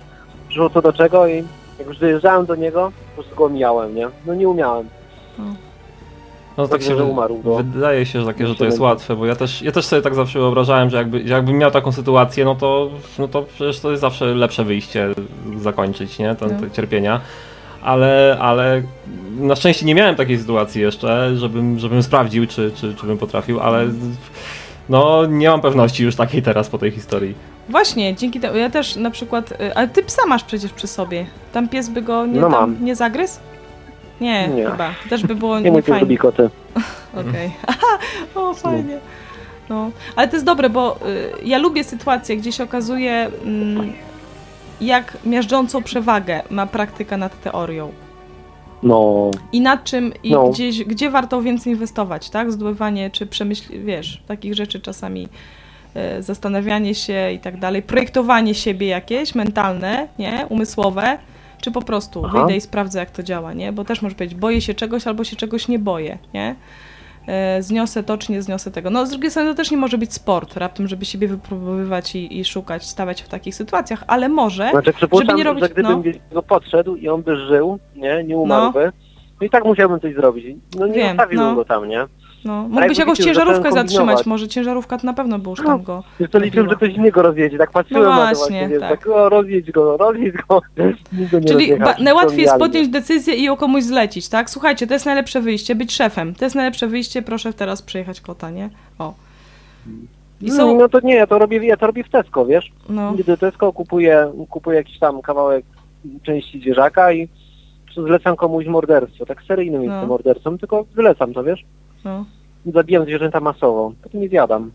Przyszło 0.49 0.71
co 0.71 0.83
do 0.83 0.93
czego 0.93 1.27
i 1.27 1.45
jak 1.79 1.89
już 1.89 1.99
dojeżdżałem 1.99 2.47
do 2.47 2.55
niego, 2.55 2.93
po 3.09 3.23
prostu 3.23 3.37
go 3.37 3.45
omijałem, 3.45 3.95
nie? 3.95 4.09
No 4.27 4.35
nie 4.35 4.49
umiałem. 4.49 4.89
No 6.57 6.69
tak 6.69 6.83
się 6.83 6.97
umarł, 6.97 7.39
bo- 7.45 7.57
wydaje 7.57 8.07
się, 8.07 8.21
że 8.21 8.27
takie, 8.27 8.47
że 8.47 8.55
to 8.55 8.65
jest 8.65 8.79
łatwe, 8.81 9.17
bo 9.17 9.27
ja 9.27 9.37
też, 9.37 9.63
ja 9.63 9.73
też 9.73 9.85
sobie 9.87 10.03
tak 10.03 10.15
zawsze 10.15 10.39
wyobrażałem, 10.39 10.91
że 10.91 10.97
jakby, 10.97 11.23
jakbym 11.23 11.59
miał 11.59 11.71
taką 11.71 11.93
sytuację, 11.93 12.45
no 12.45 12.55
to, 12.55 12.91
no 13.19 13.29
to 13.29 13.43
przecież 13.43 13.81
to 13.81 13.91
jest 13.91 14.01
zawsze 14.01 14.25
lepsze 14.35 14.65
wyjście 14.65 15.09
zakończyć, 15.57 16.19
nie, 16.19 16.35
ten, 16.35 16.49
No. 16.53 16.61
te 16.61 16.71
cierpienia. 16.71 17.21
Ale, 17.83 18.37
ale 18.41 18.83
na 19.39 19.57
szczęście 19.57 19.87
nie 19.87 19.95
miałem 19.95 20.15
takiej 20.17 20.39
sytuacji 20.39 20.83
jeszcze, 20.83 21.37
żebym, 21.37 21.79
żebym 21.79 22.03
sprawdził, 22.03 22.47
czy, 22.47 22.71
czy, 22.75 22.95
czy 22.95 23.07
bym 23.07 23.19
potrafił, 23.19 23.61
ale 23.61 23.87
no 24.89 25.27
nie 25.27 25.49
mam 25.49 25.61
pewności 25.61 26.05
już 26.05 26.17
takiej 26.17 26.43
teraz 26.43 26.69
po 26.69 26.79
tej 26.79 26.91
historii. 26.91 27.35
Właśnie, 27.69 28.15
dzięki 28.17 28.41
temu. 28.41 28.57
Ja 28.59 28.71
też 28.71 28.97
na 28.97 29.11
przykład. 29.11 29.53
y, 29.53 29.75
Ale 29.75 29.89
ty 29.89 30.03
psa 30.03 30.23
masz 30.27 30.45
przecież 30.45 30.73
przy 30.73 30.87
sobie. 30.87 31.27
Tam 31.53 31.69
pies 31.69 31.89
by 31.89 32.03
go 32.03 32.27
nie, 32.27 32.41
No 32.41 32.49
mam. 32.49 32.85
nie 32.85 32.97
zagryzł? 32.97 33.41
Nie, 34.23 34.49
Nie. 34.49 34.65
chyba. 34.71 34.91
Też 35.11 35.23
by 35.27 35.35
było 35.35 35.61
Nie 35.61 35.71
mój 35.73 35.83
pies 35.83 36.01
lubi 36.01 36.19
koty. 36.19 36.51
Okej. 37.29 37.51
Aha, 37.67 37.99
o, 38.35 38.55
fajnie. 38.55 38.99
No. 39.69 39.91
Ale 40.17 40.29
to 40.29 40.37
jest 40.37 40.47
dobre, 40.47 40.71
bo 40.71 40.97
y, 41.09 41.31
ja 41.45 41.59
lubię 41.59 41.85
sytuacje, 41.85 42.37
gdzie 42.37 42.53
się 42.53 42.65
okazuje, 42.65 43.31
mm, 43.45 43.93
jak 44.81 45.19
miażdżącą 45.25 45.83
przewagę 45.83 46.43
ma 46.51 46.67
praktyka 46.67 47.17
nad 47.17 47.41
teorią. 47.41 47.93
No, 48.83 49.31
I 49.53 49.61
nad 49.61 49.85
czym, 49.85 50.13
i 50.23 50.31
No. 50.31 50.49
gdzieś, 50.49 50.85
gdzie 50.85 51.11
warto 51.11 51.43
więcej 51.43 51.73
inwestować, 51.73 52.31
tak? 52.31 52.53
Zdobywanie 52.53 53.11
czy 53.11 53.27
przemyśl, 53.27 53.85
wiesz, 53.85 54.23
takich 54.27 54.55
rzeczy 54.55 54.81
czasami 54.81 55.29
e, 55.95 56.23
zastanawianie 56.23 56.95
się 56.95 57.33
i 57.33 57.39
tak 57.39 57.59
dalej, 57.59 57.83
projektowanie 57.83 58.55
siebie 58.55 58.87
jakieś 58.87 59.35
mentalne, 59.35 60.09
nie? 60.19 60.47
Umysłowe, 60.49 61.19
czy 61.63 61.71
po 61.71 61.83
prostu 61.83 62.23
Aha. 62.25 62.39
wyjdę 62.39 62.57
i 62.57 62.61
sprawdzę, 62.61 62.99
jak 62.99 63.11
to 63.11 63.23
działa, 63.23 63.53
nie? 63.53 63.73
Bo 63.73 63.85
też 63.85 64.03
może 64.03 64.15
być, 64.15 64.35
boję 64.35 64.61
się 64.61 64.75
czegoś 64.75 65.07
albo 65.07 65.25
się 65.25 65.37
czegoś 65.37 65.69
nie 65.69 65.79
boję, 65.79 66.19
nie? 66.35 66.57
E, 67.27 67.63
Zniosę 67.63 68.03
to, 68.03 68.19
czy 68.19 68.33
nie 68.33 68.43
zniosę 68.43 68.71
tego. 68.71 68.91
No, 68.91 69.07
z 69.07 69.11
drugiej 69.11 69.31
strony 69.31 69.51
to 69.51 69.57
też 69.57 69.71
nie 69.71 69.77
może 69.77 69.99
być 69.99 70.13
sport, 70.13 70.57
raptem, 70.57 70.89
żeby 70.89 71.05
siebie 71.05 71.29
wypróbowywać 71.29 72.15
i, 72.15 72.39
i 72.41 72.45
szukać, 72.45 72.87
stawać 72.87 73.23
w 73.23 73.29
takich 73.29 73.55
sytuacjach, 73.55 74.05
ale 74.07 74.29
może, 74.29 74.71
znaczy 74.71 74.93
żeby 75.01 75.35
nie 75.35 75.45
robić, 75.45 75.65
że 75.65 75.71
gdybym 75.71 76.03
no. 76.07 76.21
go 76.33 76.43
podszedł 76.43 76.97
i 76.97 77.09
on 77.09 77.23
by 77.23 77.37
żył, 77.37 77.79
nie, 77.97 78.25
nie 78.25 78.37
umarłby, 78.37 78.93
no, 79.41 79.47
i 79.47 79.51
tak 79.51 79.65
musiałbym 79.65 80.01
coś 80.01 80.15
zrobić. 80.15 80.57
No 80.79 80.87
nie 80.87 80.95
Wiem, 80.95 81.09
zostawiłbym 81.09 81.49
no. 81.49 81.55
go 81.55 81.65
tam, 81.65 81.89
nie? 81.89 82.07
No, 82.45 82.69
mógłbyś 82.69 82.99
jakąś 82.99 83.19
ciężarówkę 83.19 83.73
zatrzymać, 83.73 84.27
może 84.27 84.49
ciężarówka 84.49 84.99
to 84.99 85.07
na 85.07 85.13
pewno 85.13 85.39
by 85.39 85.51
już 85.51 85.63
tam 85.65 85.83
go... 85.83 86.03
To 86.31 86.39
liczyłem, 86.39 86.69
że 86.71 86.77
ktoś 86.77 86.95
innego 86.95 87.23
rozjedzie, 87.23 87.59
tak 87.59 87.71
patrzyłem 87.71 88.03
No 88.03 88.09
na 88.11 88.17
to 88.17 88.37
właśnie, 88.37 88.61
właśnie, 88.61 88.81
tak. 88.81 88.91
tak, 88.91 89.07
o, 89.09 89.29
rozjedź 89.29 89.71
go, 89.71 89.97
rozjedź 89.97 90.35
go. 90.49 90.61
Czyli 91.49 91.73
najłatwiej 92.01 92.43
jest 92.43 92.57
podjąć 92.59 92.89
decyzję 92.89 93.35
i 93.35 93.43
ją 93.45 93.57
komuś 93.57 93.83
zlecić, 93.83 94.29
tak? 94.29 94.51
Słuchajcie, 94.51 94.87
to 94.87 94.95
jest 94.95 95.07
najlepsze 95.07 95.41
wyjście, 95.41 95.75
być 95.75 95.93
szefem. 95.93 96.35
To 96.35 96.45
jest 96.45 96.57
najlepsze 96.57 96.87
wyjście, 96.87 97.23
proszę 97.23 97.53
teraz 97.53 97.83
przyjechać 97.83 98.21
kota, 98.21 98.51
nie? 98.51 98.71
O. 98.99 99.15
I 100.41 100.47
No, 100.49 100.55
są... 100.57 100.79
no 100.79 100.89
to 100.89 101.01
nie, 101.01 101.15
ja 101.15 101.27
to 101.27 101.39
robię, 101.39 101.67
ja 101.67 101.77
to 101.77 101.87
robię 101.87 102.05
w 102.05 102.09
Tesco, 102.09 102.47
wiesz? 102.47 102.73
No, 102.89 103.15
Idę 103.15 103.25
do 103.25 103.37
Tesco, 103.37 103.73
kupuję, 103.73 104.33
kupuję 104.51 104.77
jakiś 104.77 104.99
tam 104.99 105.23
kawałek 105.23 105.65
części 106.23 106.61
zwierzaka 106.61 107.13
i 107.13 107.29
zlecam 107.97 108.37
komuś 108.37 108.67
morderstwo. 108.67 109.27
Tak 109.27 109.43
seryjnym 109.49 109.87
No. 109.87 109.93
jestem 109.93 110.09
mordercą, 110.09 110.59
tylko 110.59 110.85
zlecam 110.95 111.35
to, 111.35 111.45
wiesz? 111.45 111.65
No. 112.05 112.25
Zabijam 112.67 113.05
zwierzęta 113.05 113.41
masowo, 113.41 113.93
potem 114.03 114.23
je 114.23 114.29
zjadam. 114.29 114.71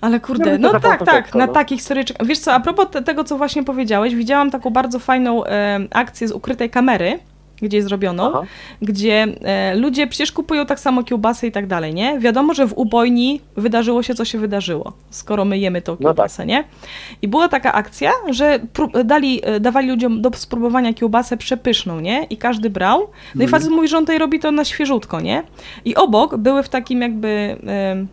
Ale 0.00 0.20
kurde, 0.20 0.58
no 0.58 0.72
to 0.72 0.80
tak, 0.80 1.04
tak, 1.04 1.34
na 1.34 1.46
no. 1.46 1.52
takich 1.52 1.78
historyczkach. 1.78 2.26
Wiesz 2.26 2.38
co, 2.38 2.52
a 2.52 2.60
propos 2.60 2.90
te, 2.90 3.02
tego, 3.02 3.24
co 3.24 3.38
właśnie 3.38 3.64
powiedziałeś, 3.64 4.14
widziałam 4.14 4.50
taką 4.50 4.70
bardzo 4.70 4.98
fajną 4.98 5.46
e, 5.46 5.80
akcję 5.90 6.28
z 6.28 6.32
ukrytej 6.32 6.70
kamery, 6.70 7.18
gdzieś 7.64 7.84
zrobioną, 7.84 8.28
Aha. 8.34 8.42
gdzie 8.82 9.26
e, 9.42 9.74
ludzie 9.76 10.06
przecież 10.06 10.32
kupują 10.32 10.66
tak 10.66 10.80
samo 10.80 11.04
kiełbasy 11.04 11.46
i 11.46 11.52
tak 11.52 11.66
dalej, 11.66 11.94
nie? 11.94 12.18
Wiadomo, 12.18 12.54
że 12.54 12.66
w 12.66 12.72
ubojni 12.78 13.40
wydarzyło 13.56 14.02
się, 14.02 14.14
co 14.14 14.24
się 14.24 14.38
wydarzyło, 14.38 14.92
skoro 15.10 15.44
my 15.44 15.58
jemy 15.58 15.82
tą 15.82 15.92
No 15.92 15.98
kiełbasę, 15.98 16.46
nie? 16.46 16.64
I 17.22 17.28
była 17.28 17.48
taka 17.48 17.72
akcja, 17.72 18.10
że 18.30 18.58
dali, 19.04 19.40
e, 19.44 19.60
dawali 19.60 19.88
ludziom 19.88 20.22
do 20.22 20.30
spróbowania 20.34 20.94
kiełbasę 20.94 21.36
przepyszną, 21.36 22.00
nie? 22.00 22.24
I 22.24 22.36
każdy 22.36 22.70
brał. 22.70 23.00
No 23.34 23.42
i 23.42 23.44
Mhm. 23.44 23.50
facet 23.50 23.70
mówi, 23.70 23.88
że 23.88 23.96
on 23.98 24.02
tutaj 24.02 24.18
robi 24.18 24.38
to 24.40 24.52
na 24.52 24.64
świeżutko, 24.64 25.20
nie? 25.20 25.42
I 25.84 25.94
obok 25.94 26.36
były 26.36 26.62
w 26.62 26.68
takim 26.68 27.00
jakby... 27.00 27.56
E, 27.66 28.06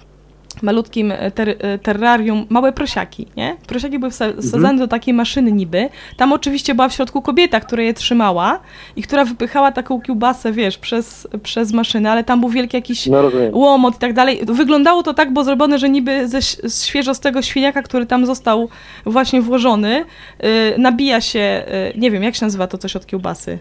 malutkim 0.62 1.12
e, 1.12 1.32
ter, 1.32 1.50
e, 1.50 1.78
terrarium 1.78 2.46
małe 2.50 2.72
prosiaki, 2.72 3.28
nie? 3.38 3.58
Prosiaki 3.68 4.00
były 4.00 4.12
wsa- 4.12 4.42
wsadzane 4.42 4.80
do 4.80 4.88
takiej 4.88 5.14
maszyny 5.14 5.52
niby. 5.52 5.90
Tam 6.18 6.34
oczywiście 6.34 6.76
była 6.76 6.90
w 6.90 6.94
środku 6.94 7.22
kobieta, 7.22 7.60
która 7.60 7.84
je 7.84 7.94
trzymała 7.94 8.60
i 8.96 9.02
która 9.02 9.26
wypychała 9.26 9.72
taką 9.72 10.02
kiełbasę, 10.02 10.52
wiesz, 10.52 10.78
przez, 10.78 11.28
przez 11.44 11.74
maszynę, 11.74 12.12
ale 12.12 12.24
tam 12.24 12.40
był 12.40 12.50
wielki 12.50 12.78
jakiś 12.78 13.08
No 13.08 13.58
łomot 13.58 13.96
i 13.96 14.00
tak 14.00 14.14
dalej. 14.14 14.40
Wyglądało 14.46 15.04
to 15.04 15.14
tak, 15.14 15.34
bo 15.34 15.44
zrobione, 15.44 15.80
że 15.80 15.90
niby 15.90 16.28
ze 16.28 16.40
świeżo 16.86 17.14
z 17.14 17.20
tego 17.20 17.42
świniaka, 17.42 17.82
który 17.82 18.06
tam 18.06 18.26
został 18.26 18.70
właśnie 19.06 19.42
włożony, 19.42 20.06
yy, 20.44 20.50
nabija 20.78 21.22
się, 21.22 21.64
yy, 21.94 22.00
nie 22.02 22.12
wiem, 22.12 22.24
jak 22.24 22.36
się 22.36 22.46
nazywa 22.46 22.68
to 22.68 22.78
coś 22.78 22.96
od 22.96 23.06
kiełbasy? 23.06 23.60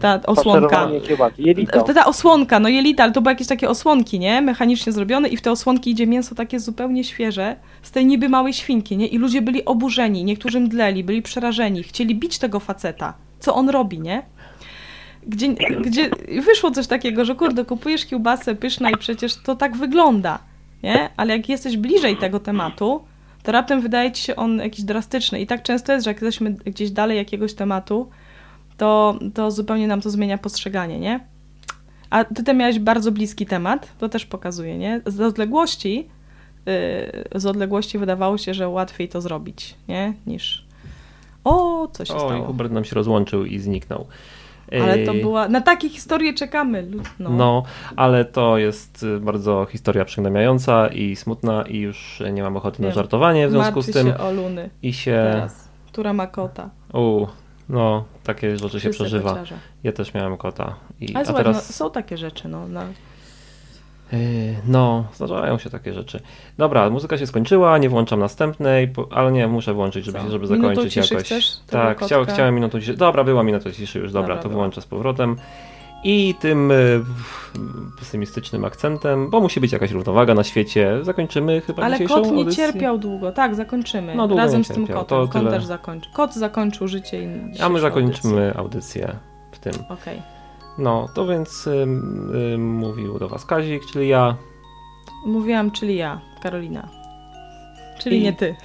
Ta 0.00 0.20
osłonka. 0.26 0.88
Jelito. 1.38 1.82
Ta, 1.82 1.94
ta 1.94 2.04
osłonka, 2.06 2.60
no 2.60 2.68
jelita, 2.68 3.02
ale 3.02 3.12
to 3.12 3.22
były 3.22 3.32
jakieś 3.32 3.46
takie 3.46 3.68
osłonki, 3.68 4.18
nie? 4.18 4.42
Mechanicznie 4.42 4.92
zrobione 4.92 5.28
i 5.28 5.36
w 5.36 5.42
te 5.42 5.50
osłonki 5.50 5.90
idzie 5.90 6.06
mięso 6.06 6.34
takie 6.34 6.60
zupełnie 6.60 7.04
świeże, 7.04 7.56
z 7.82 7.90
tej 7.90 8.06
niby 8.06 8.28
małej 8.28 8.52
świnki, 8.52 8.96
nie? 8.96 9.06
I 9.06 9.18
ludzie 9.18 9.42
byli 9.42 9.64
oburzeni, 9.64 10.24
niektórzy 10.24 10.60
mdleli, 10.60 11.04
byli 11.04 11.22
przerażeni, 11.22 11.82
chcieli 11.82 12.14
bić 12.14 12.38
tego 12.38 12.60
faceta. 12.60 13.14
Co 13.38 13.54
on 13.54 13.68
robi, 13.68 14.00
nie? 14.00 14.22
Gdzie, 15.26 15.48
gdzie 15.80 16.10
wyszło 16.42 16.70
coś 16.70 16.86
takiego, 16.86 17.24
że 17.24 17.34
kurde, 17.34 17.64
kupujesz 17.64 18.06
kiełbasę 18.06 18.54
pyszna 18.54 18.90
i 18.90 18.96
przecież 18.96 19.36
to 19.36 19.56
tak 19.56 19.76
wygląda, 19.76 20.38
nie? 20.82 21.10
Ale 21.16 21.36
jak 21.36 21.48
jesteś 21.48 21.76
bliżej 21.76 22.16
tego 22.16 22.40
tematu, 22.40 23.04
to 23.42 23.52
raptem 23.52 23.80
wydaje 23.80 24.12
ci 24.12 24.22
się 24.22 24.36
on 24.36 24.58
jakiś 24.58 24.84
drastyczny. 24.84 25.40
I 25.40 25.46
tak 25.46 25.62
często 25.62 25.92
jest, 25.92 26.04
że 26.04 26.10
jak 26.10 26.22
jesteśmy 26.22 26.50
gdzieś 26.50 26.90
dalej 26.90 27.16
jakiegoś 27.16 27.54
tematu, 27.54 28.08
to, 28.82 29.18
to 29.34 29.50
zupełnie 29.50 29.86
nam 29.86 30.00
to 30.00 30.10
zmienia 30.10 30.38
postrzeganie, 30.38 30.98
nie? 30.98 31.20
A 32.10 32.24
ty 32.24 32.44
tam 32.44 32.56
miałeś 32.56 32.78
bardzo 32.78 33.12
bliski 33.12 33.46
temat, 33.46 33.92
to 33.98 34.08
też 34.08 34.26
pokazuje, 34.26 34.78
nie? 34.78 35.00
Z 35.06 35.20
odległości, 35.20 36.08
yy, 36.66 37.40
z 37.40 37.46
odległości 37.46 37.98
wydawało 37.98 38.38
się, 38.38 38.54
że 38.54 38.68
łatwiej 38.68 39.08
to 39.08 39.20
zrobić, 39.20 39.74
nie? 39.88 40.14
Niż 40.26 40.66
o, 41.44 41.88
co 41.92 42.04
się 42.04 42.14
O, 42.14 42.18
stało. 42.18 42.46
Hubert 42.46 42.72
nam 42.72 42.84
się 42.84 42.94
rozłączył 42.94 43.44
i 43.44 43.58
zniknął. 43.58 44.06
Ale 44.82 44.98
to 44.98 45.14
była, 45.14 45.48
na 45.48 45.60
takie 45.60 45.88
historie 45.88 46.34
czekamy. 46.34 46.86
No. 47.18 47.30
No, 47.30 47.62
ale 47.96 48.24
to 48.24 48.58
jest 48.58 49.02
y, 49.02 49.20
bardzo 49.20 49.66
historia 49.70 50.04
przygnębiająca 50.04 50.88
i 50.88 51.16
smutna 51.16 51.62
i 51.62 51.78
już 51.78 52.22
nie 52.32 52.42
mam 52.42 52.56
ochoty 52.56 52.82
na 52.82 52.90
żartowanie 52.90 53.48
w 53.48 53.50
związku 53.50 53.74
Martwi 53.74 53.92
z 53.92 53.94
tym 53.94 54.06
się 54.06 54.18
o 54.18 54.32
Luny 54.32 54.70
i 54.82 54.92
się... 54.92 55.28
teraz, 55.32 55.68
która 55.86 56.12
ma 56.12 56.26
kota. 56.26 56.70
U, 56.92 57.26
no, 57.72 58.04
takie 58.24 58.56
rzeczy 58.56 58.80
się 58.80 58.90
przeżywa. 58.90 59.30
kociarze. 59.30 59.54
Ja 59.84 59.92
też 59.92 60.14
miałem 60.14 60.36
kota. 60.36 60.74
I, 61.00 61.14
Ale 61.14 61.22
a 61.22 61.24
słuchaj, 61.24 61.44
teraz... 61.44 61.68
no, 61.68 61.74
są 61.74 61.90
takie 61.90 62.16
rzeczy, 62.18 62.48
no. 62.48 62.68
no. 62.68 62.80
No, 64.66 65.04
zdarzają 65.14 65.58
się 65.58 65.70
takie 65.70 65.94
rzeczy. 65.94 66.20
Dobra, 66.58 66.90
muzyka 66.90 67.18
się 67.18 67.26
skończyła, 67.26 67.78
nie 67.78 67.88
włączam 67.88 68.20
następnej, 68.20 68.92
ale 69.10 69.32
nie, 69.32 69.48
muszę 69.48 69.74
włączyć, 69.74 70.04
żeby, 70.04 70.18
żeby 70.30 70.46
zakończyć 70.46 70.96
jakoś. 70.96 71.24
chcesz 71.24 71.60
tak, 71.70 72.04
chciał, 72.04 72.24
chciałem 72.24 72.54
minutę 72.54 72.80
ciszy. 72.80 72.94
Dobra, 72.94 73.24
była 73.24 73.42
minuta 73.42 73.72
ciszy 73.72 73.98
już, 73.98 74.12
dobra, 74.12 74.28
Dobra, 74.28 74.42
to 74.42 74.48
była. 74.48 74.54
wyłączę 74.54 74.80
z 74.80 74.86
powrotem. 74.86 75.36
I 76.04 76.34
tym 76.40 76.70
y, 76.70 77.00
pesymistycznym 77.98 78.64
akcentem, 78.64 79.30
bo 79.30 79.40
musi 79.40 79.60
być 79.60 79.72
jakaś 79.72 79.90
równowaga 79.90 80.34
na 80.34 80.44
świecie, 80.44 80.98
zakończymy 81.02 81.60
chyba 81.60 81.82
Ale 81.82 81.94
dzisiejszą 81.94 82.14
kot 82.14 82.24
nie 82.32 82.38
audycję. 82.38 82.64
cierpiał 82.64 82.98
długo. 82.98 83.32
Tak, 83.32 83.54
zakończymy. 83.54 84.14
No, 84.14 84.28
długo 84.28 84.42
Razem 84.42 84.64
z 84.64 84.68
tym 84.68 84.86
kotem. 84.86 85.04
to 85.06 85.28
Kot 85.28 85.32
tyle. 85.32 85.50
też 85.50 85.64
zakończy. 85.64 86.10
Kot 86.12 86.34
zakończył 86.34 86.88
życie 86.88 87.22
i 87.22 87.60
A 87.60 87.68
my 87.68 87.80
zakończymy 87.80 88.54
audycję 88.56 89.16
w 89.52 89.58
tym. 89.58 89.72
audycję. 89.72 89.96
Okej. 90.02 90.22
No, 90.78 91.08
to 91.14 91.26
więc 91.26 91.66
ym, 91.66 92.30
ym, 92.54 92.74
mówił 92.74 93.18
do 93.18 93.28
was 93.28 93.44
Kazik, 93.46 93.82
czyli 93.92 94.08
ja. 94.08 94.36
Mówiłam, 95.26 95.70
czyli 95.70 95.96
ja, 95.96 96.20
Karolina. 96.42 96.88
Czyli 97.98 98.18
I- 98.18 98.22
nie 98.22 98.32
ty. 98.32 98.56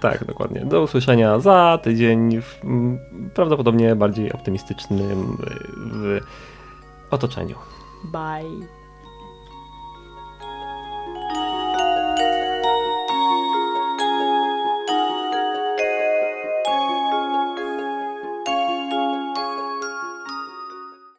Tak, 0.00 0.24
dokładnie. 0.24 0.60
Do 0.60 0.82
usłyszenia 0.82 1.40
za 1.40 1.78
tydzień 1.82 2.42
w 2.42 2.64
mm, 2.64 2.98
prawdopodobnie 3.34 3.96
bardziej 3.96 4.32
optymistycznym 4.32 5.00
y, 5.00 6.20
w 6.20 6.20
otoczeniu. 7.10 7.56
Bye. 8.04 8.79